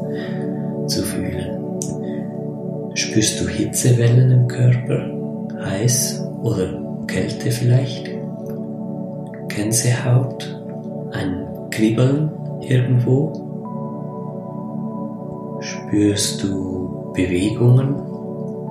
zu 0.87 1.03
fühlen. 1.03 1.81
Spürst 2.95 3.41
du 3.41 3.49
Hitzewellen 3.49 4.31
im 4.31 4.49
Körper, 4.49 5.11
heiß 5.65 6.23
oder 6.43 6.81
Kälte 7.09 7.51
vielleicht? 7.51 8.09
Gänsehaut, 9.49 10.57
ein 11.13 11.47
Kribbeln 11.71 12.31
irgendwo? 12.61 13.52
Spürst 15.93 16.43
du 16.43 17.13
Bewegungen? 17.13 17.95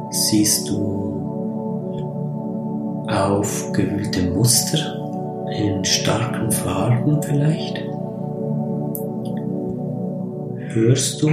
Siehst 0.09 0.67
du 0.67 1.13
aufgewühlte 3.07 4.23
Muster 4.31 5.45
in 5.55 5.85
starken 5.85 6.51
Farben 6.51 7.21
vielleicht? 7.21 7.77
Hörst 10.73 11.21
du 11.21 11.29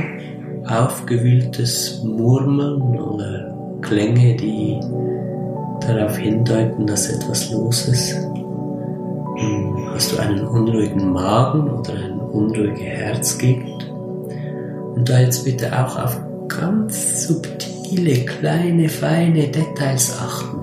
aufgewühltes 0.69 2.05
Murmeln 2.05 2.83
oder 3.01 3.79
Klänge, 3.81 4.37
die 4.37 4.79
darauf 5.81 6.19
hindeuten, 6.19 6.87
dass 6.87 7.09
etwas 7.09 7.51
los 7.51 7.89
ist? 7.89 8.15
Hm, 9.37 9.89
hast 9.95 10.13
du 10.13 10.19
einen 10.19 10.47
unruhigen 10.47 11.11
Magen 11.15 11.71
oder 11.71 11.95
eine 11.95 12.23
unruhige 12.25 12.85
Herzgegend? 12.85 13.78
Und 14.99 15.09
da 15.09 15.21
jetzt 15.21 15.45
bitte 15.45 15.79
auch 15.79 15.97
auf 15.97 16.21
ganz 16.49 17.29
subtile, 17.29 18.25
kleine, 18.25 18.89
feine 18.89 19.47
Details 19.47 20.13
achten. 20.21 20.59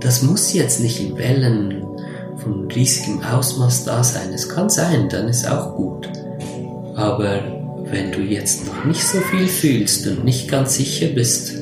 Das 0.00 0.22
muss 0.22 0.52
jetzt 0.52 0.80
nicht 0.80 1.00
in 1.00 1.16
Wellen 1.16 1.82
von 2.36 2.70
riesigem 2.70 3.22
Ausmaß 3.22 3.86
da 3.86 4.04
sein. 4.04 4.34
Es 4.34 4.46
kann 4.46 4.68
sein, 4.68 5.08
dann 5.08 5.26
ist 5.28 5.50
auch 5.50 5.74
gut. 5.74 6.06
Aber 6.96 7.40
wenn 7.84 8.12
du 8.12 8.20
jetzt 8.20 8.66
noch 8.66 8.84
nicht 8.84 9.02
so 9.02 9.18
viel 9.20 9.46
fühlst 9.46 10.06
und 10.06 10.22
nicht 10.22 10.50
ganz 10.50 10.74
sicher 10.74 11.08
bist, 11.08 11.54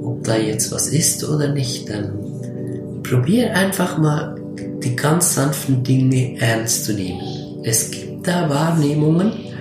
ob 0.00 0.22
da 0.22 0.36
jetzt 0.36 0.70
was 0.70 0.86
ist 0.86 1.28
oder 1.28 1.48
nicht, 1.48 1.90
dann 1.90 3.02
probier 3.02 3.52
einfach 3.56 3.98
mal 3.98 4.36
die 4.80 4.94
ganz 4.94 5.34
sanften 5.34 5.82
Dinge 5.82 6.40
ernst 6.40 6.84
zu 6.84 6.92
nehmen. 6.92 7.20
Es 7.64 7.90
gibt 7.90 8.28
da 8.28 8.48
Wahrnehmungen, 8.48 9.51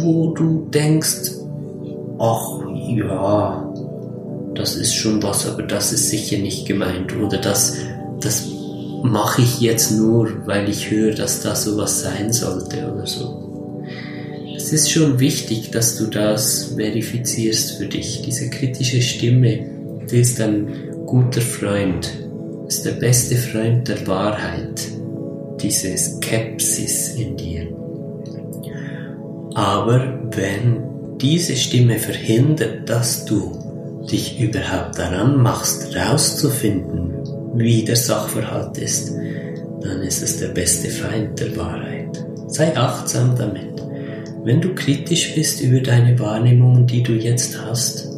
wo 0.00 0.32
du 0.32 0.68
denkst, 0.70 1.32
ach 2.18 2.60
ja, 2.96 3.72
das 4.54 4.74
ist 4.76 4.94
schon 4.94 5.22
was, 5.22 5.46
aber 5.46 5.62
das 5.62 5.92
ist 5.92 6.10
sicher 6.10 6.38
nicht 6.38 6.66
gemeint 6.66 7.14
oder 7.16 7.38
das, 7.38 7.76
das 8.20 8.48
mache 9.02 9.42
ich 9.42 9.60
jetzt 9.60 9.92
nur, 9.92 10.46
weil 10.46 10.68
ich 10.68 10.90
höre, 10.90 11.14
dass 11.14 11.42
da 11.42 11.54
sowas 11.54 12.00
sein 12.00 12.32
sollte 12.32 12.92
oder 12.92 13.06
so. 13.06 13.82
Es 14.56 14.72
ist 14.72 14.90
schon 14.90 15.20
wichtig, 15.20 15.70
dass 15.70 15.96
du 15.96 16.06
das 16.06 16.72
verifizierst 16.76 17.76
für 17.76 17.86
dich. 17.86 18.22
Diese 18.22 18.50
kritische 18.50 19.00
Stimme, 19.00 19.60
die 20.10 20.18
ist 20.20 20.40
ein 20.40 20.66
guter 21.06 21.40
Freund, 21.40 22.10
ist 22.66 22.84
der 22.84 22.92
beste 22.92 23.36
Freund 23.36 23.86
der 23.86 24.04
Wahrheit. 24.06 24.80
Diese 25.62 25.96
Skepsis 25.96 27.14
in 27.14 27.36
dir. 27.36 27.68
Aber 29.54 30.18
wenn 30.30 31.18
diese 31.18 31.56
Stimme 31.56 31.98
verhindert, 31.98 32.88
dass 32.88 33.24
du 33.24 33.58
dich 34.10 34.40
überhaupt 34.40 34.98
daran 34.98 35.42
machst, 35.42 35.94
rauszufinden, 35.94 37.14
wie 37.54 37.84
der 37.84 37.96
Sachverhalt 37.96 38.78
ist, 38.78 39.12
dann 39.82 40.02
ist 40.02 40.22
es 40.22 40.38
der 40.38 40.48
beste 40.48 40.88
Feind 40.88 41.38
der 41.40 41.56
Wahrheit. 41.56 42.24
Sei 42.48 42.76
achtsam 42.76 43.34
damit. 43.36 43.82
Wenn 44.44 44.60
du 44.60 44.74
kritisch 44.74 45.34
bist 45.34 45.60
über 45.60 45.80
deine 45.80 46.18
Wahrnehmungen, 46.18 46.86
die 46.86 47.02
du 47.02 47.12
jetzt 47.12 47.60
hast, 47.60 48.08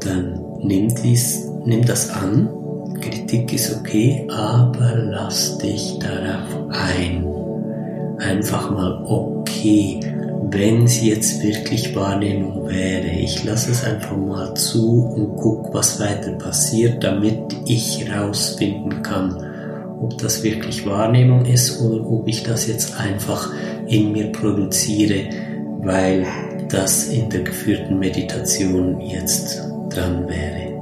dann 0.00 0.38
nimm, 0.62 0.92
dies, 1.02 1.44
nimm 1.64 1.84
das 1.84 2.10
an. 2.10 2.48
Kritik 3.00 3.52
ist 3.52 3.76
okay, 3.76 4.26
aber 4.30 4.96
lass 4.96 5.58
dich 5.58 5.98
darauf 5.98 6.70
ein. 6.70 7.26
Einfach 8.18 8.70
mal 8.70 9.02
okay, 9.04 10.00
wenn 10.48 10.84
es 10.84 11.02
jetzt 11.02 11.42
wirklich 11.42 11.94
Wahrnehmung 11.96 12.68
wäre. 12.68 13.08
Ich 13.08 13.42
lasse 13.44 13.72
es 13.72 13.84
einfach 13.84 14.16
mal 14.16 14.54
zu 14.54 15.02
und 15.02 15.36
guck, 15.36 15.74
was 15.74 15.98
weiter 15.98 16.32
passiert, 16.32 17.02
damit 17.02 17.38
ich 17.66 18.06
rausfinden 18.10 19.02
kann, 19.02 19.44
ob 20.00 20.18
das 20.18 20.44
wirklich 20.44 20.86
Wahrnehmung 20.86 21.44
ist 21.46 21.80
oder 21.80 22.06
ob 22.06 22.28
ich 22.28 22.42
das 22.44 22.66
jetzt 22.68 22.98
einfach 22.98 23.52
in 23.88 24.12
mir 24.12 24.30
produziere, 24.30 25.24
weil 25.80 26.26
das 26.68 27.08
in 27.08 27.28
der 27.28 27.42
geführten 27.42 27.98
Meditation 27.98 29.00
jetzt 29.00 29.62
dran 29.90 30.28
wäre. 30.28 30.76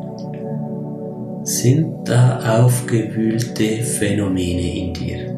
Sind 1.44 2.08
da 2.08 2.62
aufgewühlte 2.64 3.82
Phänomene 3.82 4.76
in 4.76 4.94
dir? 4.94 5.34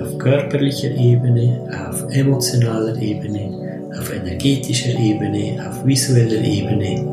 Auf 0.00 0.18
körperlicher 0.18 0.90
Ebene, 0.90 1.60
auf 1.88 2.04
emotionaler 2.10 2.96
Ebene, 2.96 3.90
auf 3.98 4.12
energetischer 4.12 4.98
Ebene, 4.98 5.64
auf 5.68 5.84
visueller 5.84 6.42
Ebene. 6.42 7.04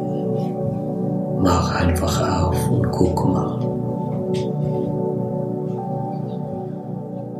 Mach 1.42 1.76
einfach 1.76 2.42
auf 2.42 2.72
und 2.72 2.92
guck 2.92 3.26
mal. 3.28 3.60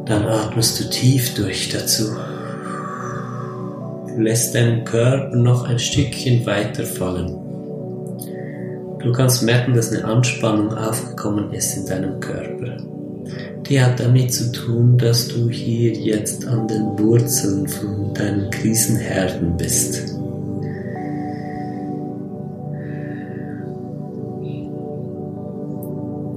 Dann 0.06 0.26
atmest 0.26 0.80
du 0.80 0.90
tief 0.90 1.34
durch 1.36 1.70
dazu 1.70 2.16
lässt 4.18 4.56
deinen 4.56 4.84
Körper 4.84 5.36
noch 5.36 5.66
ein 5.66 5.80
Stückchen 5.80 6.46
weiter 6.46 6.84
fallen. 6.84 7.36
Du 9.00 9.12
kannst 9.12 9.44
merken, 9.44 9.76
dass 9.76 9.94
eine 9.94 10.04
Anspannung 10.06 10.74
aufgekommen 10.74 11.54
ist 11.54 11.78
in 11.78 11.86
deinem 11.86 12.20
Körper. 12.20 12.78
Die 13.70 13.82
hat 13.82 14.00
damit 14.00 14.34
zu 14.34 14.52
tun, 14.54 14.98
dass 14.98 15.28
du 15.28 15.50
hier 15.50 15.92
jetzt 15.92 16.48
an 16.48 16.68
den 16.70 16.98
Wurzeln 16.98 17.68
von 17.68 18.14
deinen 18.14 18.50
Krisenherden 18.50 19.58
bist. 19.58 20.14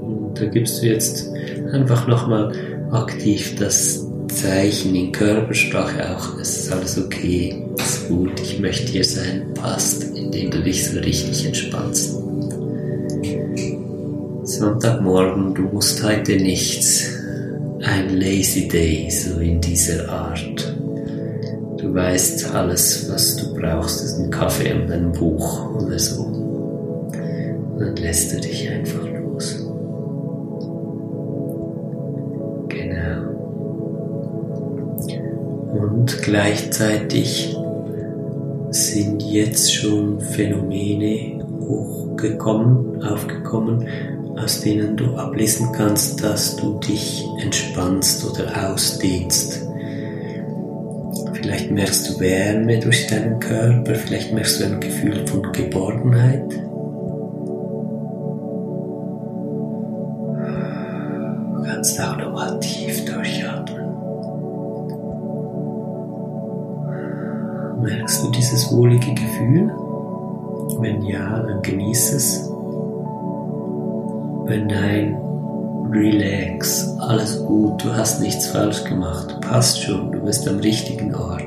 Und 0.02 0.40
da 0.40 0.44
gibst 0.46 0.82
du 0.82 0.86
jetzt 0.86 1.28
einfach 1.72 2.08
nochmal 2.08 2.52
aktiv 2.90 3.54
das 3.58 4.04
Zeichen 4.28 4.94
in 4.94 5.12
Körpersprache 5.12 6.16
auch, 6.16 6.38
es 6.40 6.64
ist 6.64 6.72
alles 6.72 6.98
okay, 6.98 7.64
es 7.78 8.08
gut, 8.08 8.40
ich 8.40 8.58
möchte 8.58 8.90
hier 8.90 9.04
sein, 9.04 9.54
passt, 9.54 10.04
indem 10.16 10.50
du 10.50 10.62
dich 10.62 10.88
so 10.88 10.98
richtig 10.98 11.46
entspannst. 11.46 12.16
Sonntagmorgen, 14.44 15.54
du 15.54 15.62
musst 15.62 16.02
heute 16.02 16.36
nichts. 16.36 17.09
Ein 17.82 18.20
lazy 18.20 18.68
day, 18.68 19.08
so 19.10 19.40
in 19.40 19.58
dieser 19.58 20.06
Art. 20.10 20.76
Du 21.78 21.94
weißt, 21.94 22.54
alles, 22.54 23.10
was 23.10 23.36
du 23.36 23.54
brauchst, 23.54 24.04
ist 24.04 24.18
ein 24.18 24.30
Kaffee 24.30 24.74
und 24.74 24.92
ein 24.92 25.12
Buch 25.12 25.74
oder 25.76 25.98
so. 25.98 26.24
Und 26.24 27.80
dann 27.80 27.96
lässt 27.96 28.34
du 28.34 28.40
dich 28.40 28.68
einfach 28.68 29.06
los. 29.06 29.66
Genau. 32.68 33.30
Und 35.72 36.22
gleichzeitig 36.22 37.56
sind 38.68 39.22
jetzt 39.22 39.72
schon 39.72 40.20
Phänomene 40.20 41.42
hochgekommen, 41.62 43.02
aufgekommen, 43.02 43.86
aus 44.42 44.60
denen 44.60 44.96
du 44.96 45.16
ablesen 45.16 45.72
kannst, 45.72 46.22
dass 46.22 46.56
du 46.56 46.78
dich 46.78 47.26
entspannst 47.42 48.24
oder 48.28 48.70
ausdehnst. 48.70 49.66
Vielleicht 51.34 51.70
merkst 51.70 52.08
du 52.08 52.20
Wärme 52.20 52.78
durch 52.80 53.06
deinen 53.06 53.40
Körper, 53.40 53.94
vielleicht 53.94 54.32
merkst 54.32 54.60
du 54.60 54.64
ein 54.64 54.80
Gefühl 54.80 55.26
von 55.26 55.52
Geborgenheit. 55.52 56.50
Du 61.56 61.62
kannst 61.64 62.00
auch 62.00 62.16
nochmal 62.16 62.60
tief 62.60 63.04
durchatmen. 63.04 63.80
Merkst 67.82 68.22
du 68.22 68.30
dieses 68.30 68.70
wohlige 68.70 69.14
Gefühl? 69.14 69.72
Wenn 70.80 71.02
ja, 71.02 71.38
dann 71.40 71.62
genieß 71.62 72.12
es. 72.12 72.49
Nein, 74.58 75.16
relax, 75.92 76.88
alles 76.98 77.44
gut, 77.44 77.84
du 77.84 77.94
hast 77.94 78.20
nichts 78.20 78.48
falsch 78.48 78.82
gemacht, 78.84 79.40
passt 79.40 79.80
schon, 79.80 80.10
du 80.10 80.20
bist 80.20 80.48
am 80.48 80.58
richtigen 80.58 81.14
Ort. 81.14 81.44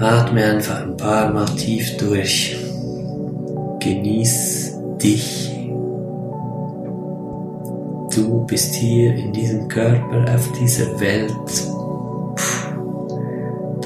Atme 0.00 0.44
einfach 0.44 0.82
ein 0.82 0.96
paar 0.96 1.32
Mal 1.32 1.46
tief 1.46 1.96
durch. 1.96 2.56
Genieß 3.80 4.78
dich. 5.02 5.50
Du 8.14 8.44
bist 8.46 8.74
hier 8.74 9.14
in 9.14 9.32
diesem 9.32 9.68
Körper, 9.68 10.24
auf 10.34 10.52
dieser 10.60 11.00
Welt. 11.00 11.32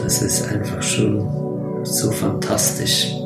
Das 0.03 0.23
ist 0.23 0.53
einfach 0.53 0.83
schon 0.83 1.85
so 1.85 2.11
fantastisch. 2.11 3.18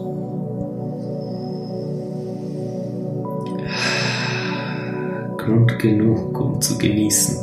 Grund 5.44 5.78
genug, 5.78 6.40
um 6.40 6.60
zu 6.60 6.78
genießen. 6.78 7.36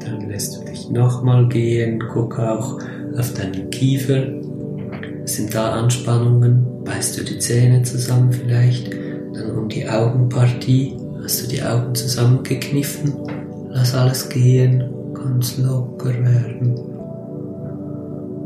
Dann 0.00 0.28
lässt 0.28 0.56
du 0.56 0.64
dich 0.64 0.88
nochmal 0.90 1.48
gehen, 1.48 2.02
guck 2.12 2.38
auch 2.38 2.78
auf 3.18 3.34
deinen 3.34 3.70
Kiefer. 3.70 4.26
Sind 5.24 5.54
da 5.54 5.72
Anspannungen? 5.72 6.84
Beißt 6.84 7.18
du 7.18 7.24
die 7.24 7.38
Zähne 7.38 7.82
zusammen 7.82 8.32
vielleicht? 8.32 8.90
Dann 9.34 9.50
um 9.56 9.68
die 9.68 9.86
Augenpartie. 9.86 10.96
Hast 11.22 11.42
du 11.42 11.48
die 11.48 11.62
Augen 11.62 11.94
zusammengekniffen? 11.94 13.12
Lass 13.68 13.94
alles 13.94 14.28
gehen, 14.30 14.84
ganz 15.12 15.58
locker 15.58 16.14
werden. 16.14 16.80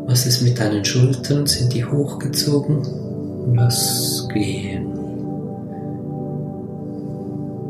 Was 0.07 0.27
ist 0.27 0.43
mit 0.43 0.59
deinen 0.59 0.85
Schultern? 0.85 1.47
Sind 1.47 1.73
die 1.73 1.85
hochgezogen? 1.85 3.02
Lass 3.51 4.29
gehen. 4.33 4.87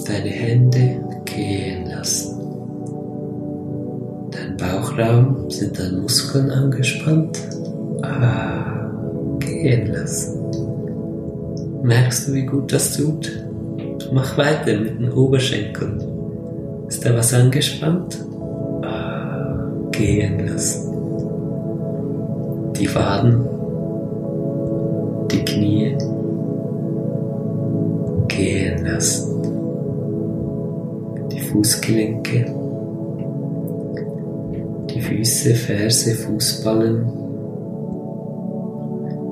Deine 0.07 0.29
Hände 0.29 1.01
gehen 1.25 1.87
lassen. 1.87 2.39
Dein 4.31 4.57
Bauchraum, 4.57 5.51
sind 5.51 5.79
deine 5.79 5.99
Muskeln 5.99 6.51
angespannt? 6.51 7.39
Ah, 8.03 8.91
gehen 9.39 9.93
lassen. 9.93 10.41
Merkst 11.83 12.29
du, 12.29 12.35
wie 12.35 12.47
gut 12.47 12.73
das 12.73 12.97
tut? 12.97 13.45
Mach 14.13 14.37
weiter 14.37 14.79
mit 14.79 15.01
den 15.01 15.11
Oberschenkeln. 15.13 16.03
Ist 16.89 17.05
da 17.05 17.15
was 17.17 17.33
angespannt? 17.33 18.19
Ah, 18.83 19.65
gehen 19.91 20.47
lassen. 20.47 20.93
Die 22.79 22.95
Waden 22.95 23.53
die 25.33 25.45
Knie 25.45 25.97
gehen 28.29 28.85
lassen, 28.85 29.43
die 31.31 31.41
Fußgelenke, 31.41 32.55
die 34.91 35.01
Füße, 35.01 35.55
Ferse, 35.55 36.15
Fußballen 36.15 37.07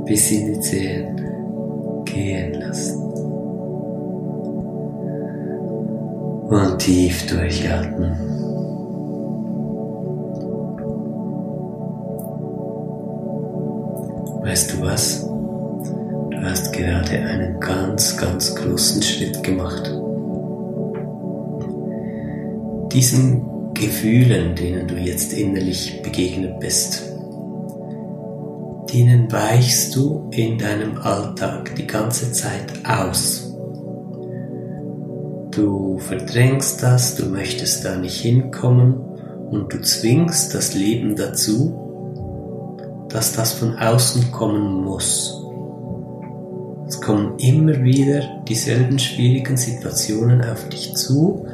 bis 0.06 0.30
in 0.32 0.54
die 0.54 0.60
Zehen 0.60 1.20
gehen 2.04 2.54
lassen. 2.54 2.98
Und 6.48 6.78
tief 6.78 7.26
durchatmen. 7.28 8.16
Weißt 14.42 14.72
du 14.72 14.80
was? 14.82 15.29
Hast 16.50 16.72
gerade 16.72 17.12
einen 17.12 17.60
ganz, 17.60 18.16
ganz 18.16 18.56
großen 18.56 19.00
Schritt 19.02 19.40
gemacht. 19.44 19.84
Diesen 22.92 23.72
Gefühlen, 23.72 24.56
denen 24.56 24.88
du 24.88 24.96
jetzt 24.96 25.32
innerlich 25.32 26.02
begegnet 26.02 26.58
bist, 26.58 27.04
denen 28.92 29.30
weichst 29.30 29.94
du 29.94 30.28
in 30.32 30.58
deinem 30.58 30.98
Alltag 30.98 31.72
die 31.76 31.86
ganze 31.86 32.32
Zeit 32.32 32.84
aus. 32.84 33.54
Du 35.52 35.98
verdrängst 35.98 36.82
das, 36.82 37.14
du 37.14 37.26
möchtest 37.26 37.84
da 37.84 37.94
nicht 37.94 38.20
hinkommen 38.22 38.94
und 39.52 39.72
du 39.72 39.80
zwingst 39.82 40.52
das 40.52 40.74
Leben 40.74 41.14
dazu, 41.14 43.06
dass 43.08 43.34
das 43.34 43.52
von 43.52 43.76
außen 43.76 44.32
kommen 44.32 44.82
muss. 44.82 45.39
Es 46.90 47.00
kommen 47.00 47.38
immer 47.38 47.84
wieder 47.84 48.42
dieselben 48.48 48.98
schwierigen 48.98 49.56
Situationen 49.56 50.42
auf 50.42 50.68
dich 50.70 50.92
zu, 50.96 51.46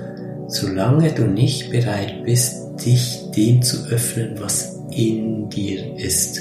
solange 0.49 1.12
du 1.12 1.27
nicht 1.27 1.70
bereit 1.70 2.25
bist, 2.25 2.83
dich 2.87 3.31
dem 3.37 3.61
zu 3.61 3.87
öffnen, 3.88 4.40
was 4.40 4.81
in 4.90 5.51
dir 5.51 5.94
ist. 5.99 6.40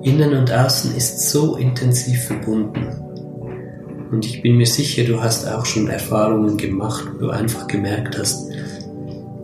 Innen 0.00 0.32
und 0.38 0.50
außen 0.50 0.96
ist 0.96 1.28
so 1.28 1.56
intensiv 1.56 2.24
verbunden. 2.24 2.86
Und 4.10 4.24
ich 4.24 4.40
bin 4.40 4.56
mir 4.56 4.66
sicher, 4.66 5.04
du 5.04 5.20
hast 5.20 5.46
auch 5.46 5.66
schon 5.66 5.88
Erfahrungen 5.88 6.56
gemacht, 6.56 7.04
wo 7.12 7.26
du 7.26 7.28
einfach 7.28 7.66
gemerkt 7.66 8.18
hast, 8.18 8.50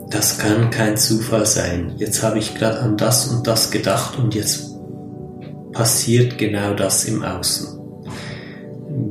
das 0.09 0.39
kann 0.39 0.71
kein 0.71 0.97
Zufall 0.97 1.45
sein. 1.45 1.93
Jetzt 1.99 2.23
habe 2.23 2.39
ich 2.39 2.55
gerade 2.55 2.79
an 2.79 2.97
das 2.97 3.29
und 3.29 3.47
das 3.47 3.71
gedacht 3.71 4.19
und 4.19 4.35
jetzt 4.35 4.71
passiert 5.73 6.39
genau 6.39 6.73
das 6.73 7.05
im 7.05 7.23
Außen 7.23 7.80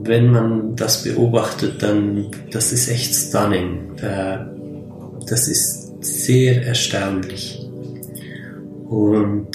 wenn 0.10 0.32
man 0.32 0.76
das 0.76 1.04
beobachtet, 1.04 1.82
dann 1.82 2.26
das 2.52 2.74
ist 2.74 2.90
echt 2.90 3.16
stunning. 3.16 3.92
Das 5.28 5.48
ist 5.48 6.04
sehr 6.04 6.66
erstaunlich. 6.66 7.66
Und 8.90 9.52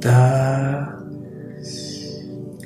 da 0.00 1.02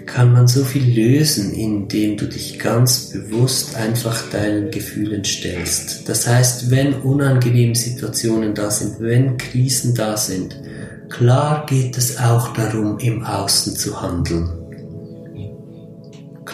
kann 0.07 0.33
man 0.33 0.49
so 0.49 0.65
viel 0.65 0.83
lösen, 0.83 1.53
indem 1.53 2.17
du 2.17 2.27
dich 2.27 2.59
ganz 2.59 3.11
bewusst 3.11 3.77
einfach 3.77 4.29
deinen 4.31 4.73
Gefühlen 4.73 5.23
stellst. 5.25 6.09
Das 6.09 6.27
heißt, 6.27 6.73
wenn 6.73 6.95
unangenehme 6.95 7.77
Situationen 7.77 8.55
da 8.55 8.71
sind, 8.71 8.99
wenn 8.99 9.37
Krisen 9.37 9.95
da 9.95 10.17
sind, 10.17 10.61
klar 11.09 11.67
geht 11.67 11.97
es 11.97 12.19
auch 12.19 12.53
darum, 12.55 12.99
im 12.99 13.23
Außen 13.23 13.77
zu 13.77 14.03
handeln. 14.03 14.58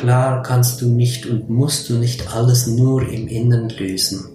Klar 0.05 0.43
kannst 0.43 0.83
du 0.83 0.89
nicht 0.91 1.25
und 1.25 1.49
musst 1.49 1.89
du 1.89 1.95
nicht 1.95 2.37
alles 2.37 2.67
nur 2.67 3.09
im 3.09 3.27
Innen 3.27 3.71
lösen, 3.71 4.27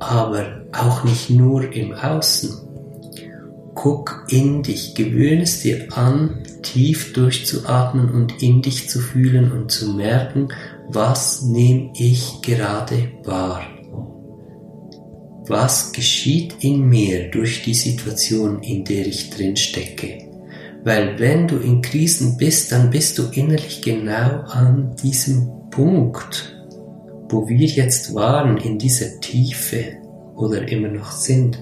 aber 0.00 0.66
auch 0.70 1.02
nicht 1.02 1.30
nur 1.30 1.72
im 1.72 1.94
Außen. 1.94 2.50
Guck 3.74 4.26
in 4.28 4.62
dich, 4.62 4.94
gewöhne 4.94 5.44
es 5.44 5.62
dir 5.62 5.96
an, 5.96 6.42
tief 6.60 7.14
durchzuatmen 7.14 8.10
und 8.10 8.42
in 8.42 8.60
dich 8.60 8.90
zu 8.90 9.00
fühlen 9.00 9.50
und 9.50 9.72
zu 9.72 9.94
merken, 9.94 10.48
was 10.90 11.40
nehme 11.40 11.92
ich 11.94 12.42
gerade 12.42 13.12
wahr. 13.24 13.62
was 15.48 15.92
geschieht 15.92 16.56
in 16.60 16.86
mir 16.86 17.30
durch 17.30 17.62
die 17.62 17.72
Situation, 17.72 18.62
in 18.62 18.84
der 18.84 19.06
ich 19.06 19.30
drin 19.30 19.56
stecke. 19.56 20.25
Weil 20.86 21.18
wenn 21.18 21.48
du 21.48 21.56
in 21.56 21.82
Krisen 21.82 22.36
bist, 22.36 22.70
dann 22.70 22.90
bist 22.90 23.18
du 23.18 23.24
innerlich 23.32 23.82
genau 23.82 24.42
an 24.42 24.94
diesem 25.02 25.68
Punkt, 25.68 26.56
wo 27.28 27.48
wir 27.48 27.66
jetzt 27.66 28.14
waren, 28.14 28.56
in 28.56 28.78
dieser 28.78 29.18
Tiefe 29.20 29.96
oder 30.36 30.68
immer 30.68 30.86
noch 30.86 31.10
sind. 31.10 31.60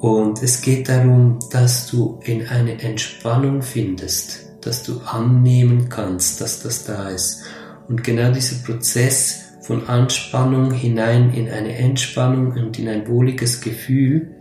Und 0.00 0.42
es 0.42 0.60
geht 0.60 0.88
darum, 0.88 1.38
dass 1.52 1.86
du 1.86 2.18
in 2.24 2.48
eine 2.48 2.82
Entspannung 2.82 3.62
findest, 3.62 4.40
dass 4.60 4.82
du 4.82 4.98
annehmen 5.02 5.88
kannst, 5.88 6.40
dass 6.40 6.64
das 6.64 6.84
da 6.84 7.10
ist. 7.10 7.44
Und 7.86 8.02
genau 8.02 8.32
dieser 8.32 8.56
Prozess 8.64 9.52
von 9.60 9.86
Anspannung 9.86 10.72
hinein 10.72 11.32
in 11.32 11.48
eine 11.48 11.76
Entspannung 11.76 12.54
und 12.54 12.76
in 12.76 12.88
ein 12.88 13.06
wohliges 13.06 13.60
Gefühl 13.60 14.35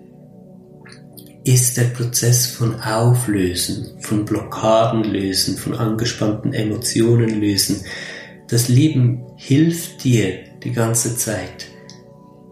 ist 1.45 1.77
der 1.77 1.85
Prozess 1.85 2.47
von 2.47 2.81
Auflösen, 2.81 4.01
von 4.01 4.25
Blockaden 4.25 5.03
lösen, 5.03 5.57
von 5.57 5.75
angespannten 5.75 6.53
Emotionen 6.53 7.39
lösen. 7.39 7.81
Das 8.47 8.67
Leben 8.67 9.21
hilft 9.37 10.03
dir 10.03 10.39
die 10.63 10.71
ganze 10.71 11.15
Zeit. 11.15 11.67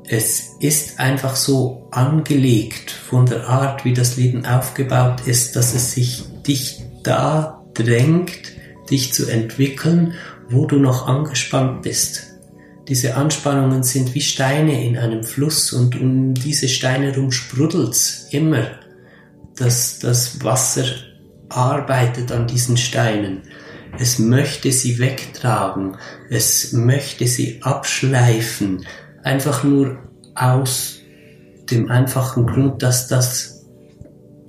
Es 0.08 0.52
ist 0.60 1.00
einfach 1.00 1.36
so 1.36 1.88
angelegt 1.90 2.92
von 2.92 3.26
der 3.26 3.50
Art, 3.50 3.84
wie 3.84 3.94
das 3.94 4.16
Leben 4.16 4.46
aufgebaut 4.46 5.22
ist, 5.26 5.56
dass 5.56 5.74
es 5.74 5.94
sich 5.94 6.26
dich 6.46 6.84
da 7.02 7.66
drängt, 7.74 8.54
dich 8.92 9.12
zu 9.12 9.28
entwickeln, 9.28 10.14
wo 10.50 10.68
du 10.68 10.78
noch 10.78 11.08
angespannt 11.08 11.82
bist. 11.82 12.28
Diese 12.88 13.16
Anspannungen 13.16 13.82
sind 13.82 14.14
wie 14.14 14.22
Steine 14.22 14.86
in 14.86 14.98
einem 14.98 15.24
Fluss 15.24 15.74
und 15.74 16.00
um 16.00 16.36
diese 16.36 16.68
Steine 16.68 17.12
herum 17.12 17.32
sprudelt's 17.32 18.28
immer. 18.30 18.83
Dass 19.56 20.00
das 20.00 20.44
Wasser 20.44 20.86
arbeitet 21.50 22.32
an 22.32 22.48
diesen 22.48 22.78
Steinen. 22.78 23.44
Es 24.00 24.18
möchte 24.18 24.72
sie 24.72 24.98
wegtragen. 25.00 25.98
Es 26.30 26.74
möchte 26.74 27.28
sie 27.28 27.62
abschleifen. 27.62 28.86
Einfach 29.24 29.64
nur 29.64 30.00
aus 30.36 31.00
dem 31.70 31.90
einfachen 31.90 32.48
Grund, 32.48 32.82
dass 32.82 33.08
das 33.08 33.66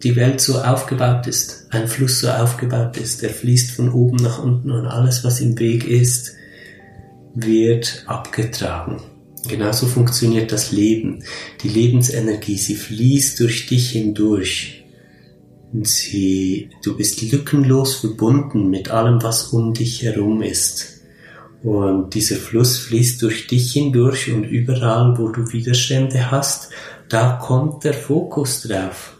die 0.03 0.17
Welt 0.17 0.41
so 0.41 0.61
aufgebaut 0.61 1.27
ist, 1.27 1.67
ein 1.71 1.89
Fluss 1.89 2.21
so 2.21 2.29
aufgebaut 2.29 2.97
ist, 2.99 3.23
der 3.23 3.31
fließt 3.31 3.71
von 3.71 3.91
oben 3.91 4.17
nach 4.17 4.43
unten 4.43 4.71
und 4.71 4.87
alles, 4.87 5.25
was 5.25 5.41
im 5.41 5.59
Weg 5.59 5.87
ist, 5.87 6.33
wird 7.35 8.05
abgetragen. 8.07 9.03
Genauso 9.49 9.87
funktioniert 9.87 10.53
das 10.53 10.73
Leben. 10.73 11.23
Die 11.63 11.69
Lebensenergie, 11.69 12.57
sie 12.57 12.77
fließt 12.77 13.41
durch 13.41 13.67
dich 13.67 13.91
hindurch. 13.91 14.84
Sie, 15.83 16.71
du 16.85 16.97
bist 16.97 17.21
lückenlos 17.33 17.97
verbunden 17.97 18.71
mit 18.71 18.91
allem, 18.91 19.23
was 19.23 19.49
um 19.49 19.75
dich 19.75 20.03
herum 20.03 20.43
ist. 20.43 21.01
Und 21.65 22.15
dieser 22.15 22.37
Fluss 22.37 22.79
fließt 22.79 23.23
durch 23.23 23.47
dich 23.47 23.73
hindurch 23.73 24.33
und 24.33 24.45
überall, 24.45 25.19
wo 25.19 25.29
du 25.29 25.51
Widerstände 25.53 26.31
hast, 26.31 26.71
da 27.09 27.41
kommt 27.43 27.85
der 27.85 27.95
Fokus 27.95 28.63
drauf. 28.63 29.17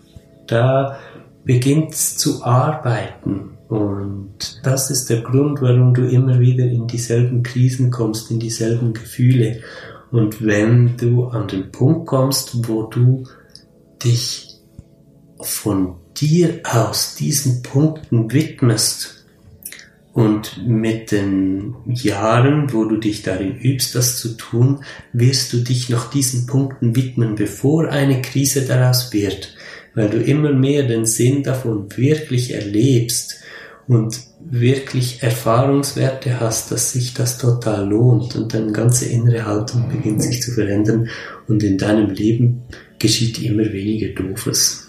Da 0.47 0.99
beginnt 1.45 1.95
zu 1.95 2.45
arbeiten. 2.45 3.57
Und 3.69 4.61
das 4.63 4.91
ist 4.91 5.11
der 5.11 5.23
Grund, 5.23 5.61
warum 5.63 5.95
du 5.95 6.07
immer 6.07 6.39
wieder 6.39 6.67
in 6.67 6.87
dieselben 6.87 7.43
Krisen 7.43 7.91
kommst, 7.91 8.31
in 8.31 8.39
dieselben 8.39 8.93
Gefühle. 8.93 9.61
Und 10.13 10.45
wenn 10.45 10.97
du 10.97 11.25
an 11.25 11.49
den 11.49 11.73
Punkt 11.73 12.07
kommst, 12.07 12.69
wo 12.69 12.85
du 12.85 13.25
dich 14.05 14.61
von 15.41 15.97
dir 16.17 16.61
aus 16.65 17.15
diesen 17.15 17.63
Punkten 17.63 18.33
widmest 18.33 19.25
und 20.15 20.65
mit 20.65 21.11
den 21.11 21.75
Jahren, 21.87 22.73
wo 22.73 22.85
du 22.85 22.99
dich 22.99 23.23
darin 23.23 23.57
übst, 23.57 23.97
das 23.97 24.17
zu 24.19 24.37
tun, 24.37 24.85
wirst 25.13 25.53
du 25.53 25.59
dich 25.59 25.91
noch 25.91 26.09
diesen 26.09 26.47
Punkten 26.47 26.95
widmen, 26.95 27.35
bevor 27.35 27.89
eine 27.89 28.23
Krise 28.23 28.63
daraus 28.63 29.13
wird, 29.13 29.57
weil 29.95 30.09
du 30.09 30.19
immer 30.19 30.53
mehr 30.53 30.85
den 30.85 31.05
Sinn 31.05 31.43
davon 31.43 31.89
wirklich 31.97 32.55
erlebst 32.55 33.41
und 33.89 34.21
wirklich 34.41 35.23
Erfahrungswerte 35.23 36.39
hast, 36.39 36.71
dass 36.71 36.93
sich 36.93 37.15
das 37.15 37.39
total 37.39 37.89
lohnt 37.89 38.37
und 38.37 38.55
deine 38.55 38.71
ganze 38.71 39.07
innere 39.07 39.45
Haltung 39.47 39.89
beginnt 39.89 40.23
sich 40.23 40.43
zu 40.43 40.53
verändern 40.53 41.09
und 41.49 41.63
in 41.65 41.77
deinem 41.77 42.11
Leben 42.11 42.63
geschieht 43.01 43.43
immer 43.43 43.65
weniger 43.73 44.15
Doofes. 44.15 44.84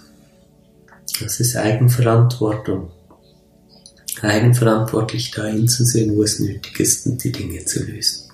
Das 1.20 1.40
ist 1.40 1.56
Eigenverantwortung. 1.56 2.90
Eigenverantwortlich 4.20 5.30
dahin 5.30 5.68
zu 5.68 5.84
sehen, 5.84 6.16
wo 6.16 6.22
es 6.22 6.40
nötig 6.40 6.80
ist 6.80 7.06
und 7.06 7.22
die 7.22 7.32
Dinge 7.32 7.64
zu 7.64 7.84
lösen. 7.84 8.30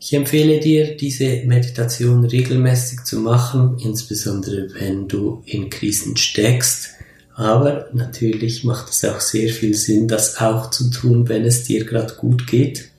Ich 0.00 0.12
empfehle 0.14 0.60
dir, 0.60 0.96
diese 0.96 1.44
Meditation 1.44 2.24
regelmäßig 2.24 3.04
zu 3.04 3.20
machen, 3.20 3.78
insbesondere 3.78 4.72
wenn 4.74 5.08
du 5.08 5.42
in 5.44 5.68
Krisen 5.70 6.16
steckst, 6.16 6.90
aber 7.34 7.88
natürlich 7.92 8.64
macht 8.64 8.90
es 8.90 9.04
auch 9.04 9.20
sehr 9.20 9.48
viel 9.48 9.74
Sinn, 9.74 10.08
das 10.08 10.38
auch 10.38 10.70
zu 10.70 10.90
tun, 10.90 11.28
wenn 11.28 11.44
es 11.44 11.64
dir 11.64 11.84
gerade 11.84 12.14
gut 12.14 12.46
geht. 12.46 12.90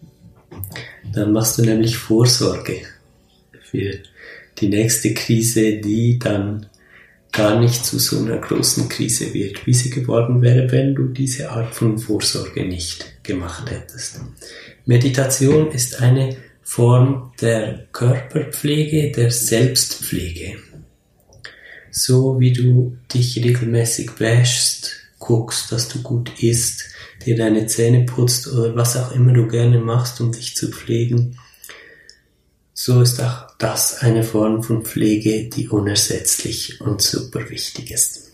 Dann 1.13 1.34
machst 1.34 1.58
du 1.58 1.63
nämlich 1.63 1.98
Vorsorge 1.98 2.82
für 3.62 3.93
die 4.60 4.69
nächste 4.69 5.13
Krise, 5.13 5.78
die 5.78 6.19
dann 6.19 6.67
gar 7.32 7.60
nicht 7.60 7.86
zu 7.86 8.00
so 8.00 8.20
einer 8.20 8.38
großen 8.38 8.89
Krise 8.89 9.34
wird, 9.34 9.65
wie 9.68 9.74
sie 9.74 9.89
geworden 9.89 10.42
wäre, 10.42 10.72
wenn 10.72 10.96
du 10.96 11.06
diese 11.06 11.52
Art 11.52 11.76
von 11.76 11.98
Vorsorge 11.98 12.65
nicht 12.65 13.24
gemacht 13.24 13.70
hättest. 13.70 14.20
Meditation 14.86 15.72
ist 15.72 16.02
eine 16.02 16.38
Form 16.62 17.32
der 17.42 17.88
Körperpflege, 17.92 19.12
der 19.12 19.32
Selbstpflege 19.32 20.58
so 21.92 22.39
wie 22.39 22.54
du 22.54 22.98
dich 23.13 23.38
regelmäßig 23.44 24.20
wäschst, 24.20 24.92
guckst, 25.20 25.72
dass 25.72 25.89
du 25.89 26.02
gut 26.02 26.42
isst, 26.42 26.86
dir 27.26 27.36
deine 27.36 27.68
Zähne 27.68 28.06
putzt 28.06 28.48
oder 28.48 28.76
was 28.76 28.96
auch 28.96 29.12
immer 29.12 29.34
du 29.34 29.48
gerne 29.48 29.80
machst, 29.80 30.22
um 30.22 30.32
dich 30.32 30.56
zu 30.56 30.70
pflegen, 30.70 31.38
so 32.82 33.02
ist 33.02 33.22
auch 33.22 33.58
das 33.58 33.98
eine 33.98 34.24
Form 34.24 34.63
von 34.63 34.86
Pflege, 34.86 35.50
die 35.50 35.68
unersetzlich 35.68 36.80
und 36.80 37.02
super 37.02 37.50
wichtig 37.50 37.92
ist. 37.92 38.32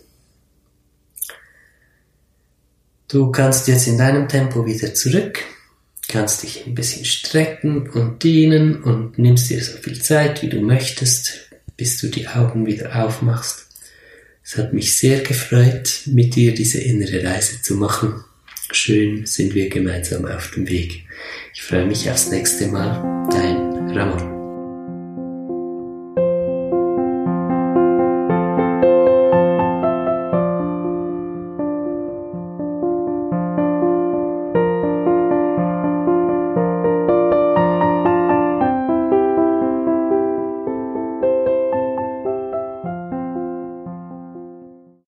Du 3.07 3.31
kannst 3.31 3.67
jetzt 3.67 3.87
in 3.87 3.97
deinem 3.97 4.29
Tempo 4.29 4.67
wieder 4.67 4.93
zurück, 4.93 5.39
kannst 6.07 6.43
dich 6.43 6.67
ein 6.67 6.75
bisschen 6.75 7.05
strecken 7.05 7.89
und 7.89 8.23
dehnen 8.23 8.83
und 8.83 9.17
nimmst 9.17 9.49
dir 9.49 9.63
so 9.63 9.77
viel 9.77 9.99
Zeit, 9.99 10.43
wie 10.43 10.49
du 10.49 10.61
möchtest, 10.61 11.49
bis 11.75 11.97
du 11.97 12.09
die 12.09 12.27
Augen 12.27 12.67
wieder 12.67 13.03
aufmachst. 13.03 13.65
Es 14.43 14.57
hat 14.57 14.73
mich 14.73 14.95
sehr 14.95 15.21
gefreut, 15.21 16.01
mit 16.05 16.35
dir 16.35 16.53
diese 16.53 16.81
innere 16.81 17.23
Reise 17.23 17.63
zu 17.63 17.73
machen. 17.77 18.23
Schön 18.71 19.25
sind 19.25 19.55
wir 19.55 19.69
gemeinsam 19.69 20.27
auf 20.27 20.51
dem 20.51 20.69
Weg. 20.69 21.07
Ich 21.55 21.63
freue 21.63 21.87
mich 21.87 22.11
aufs 22.11 22.29
nächste 22.29 22.67
Mal. 22.67 23.27
Dein 23.31 23.89
Ramon. 23.97 24.34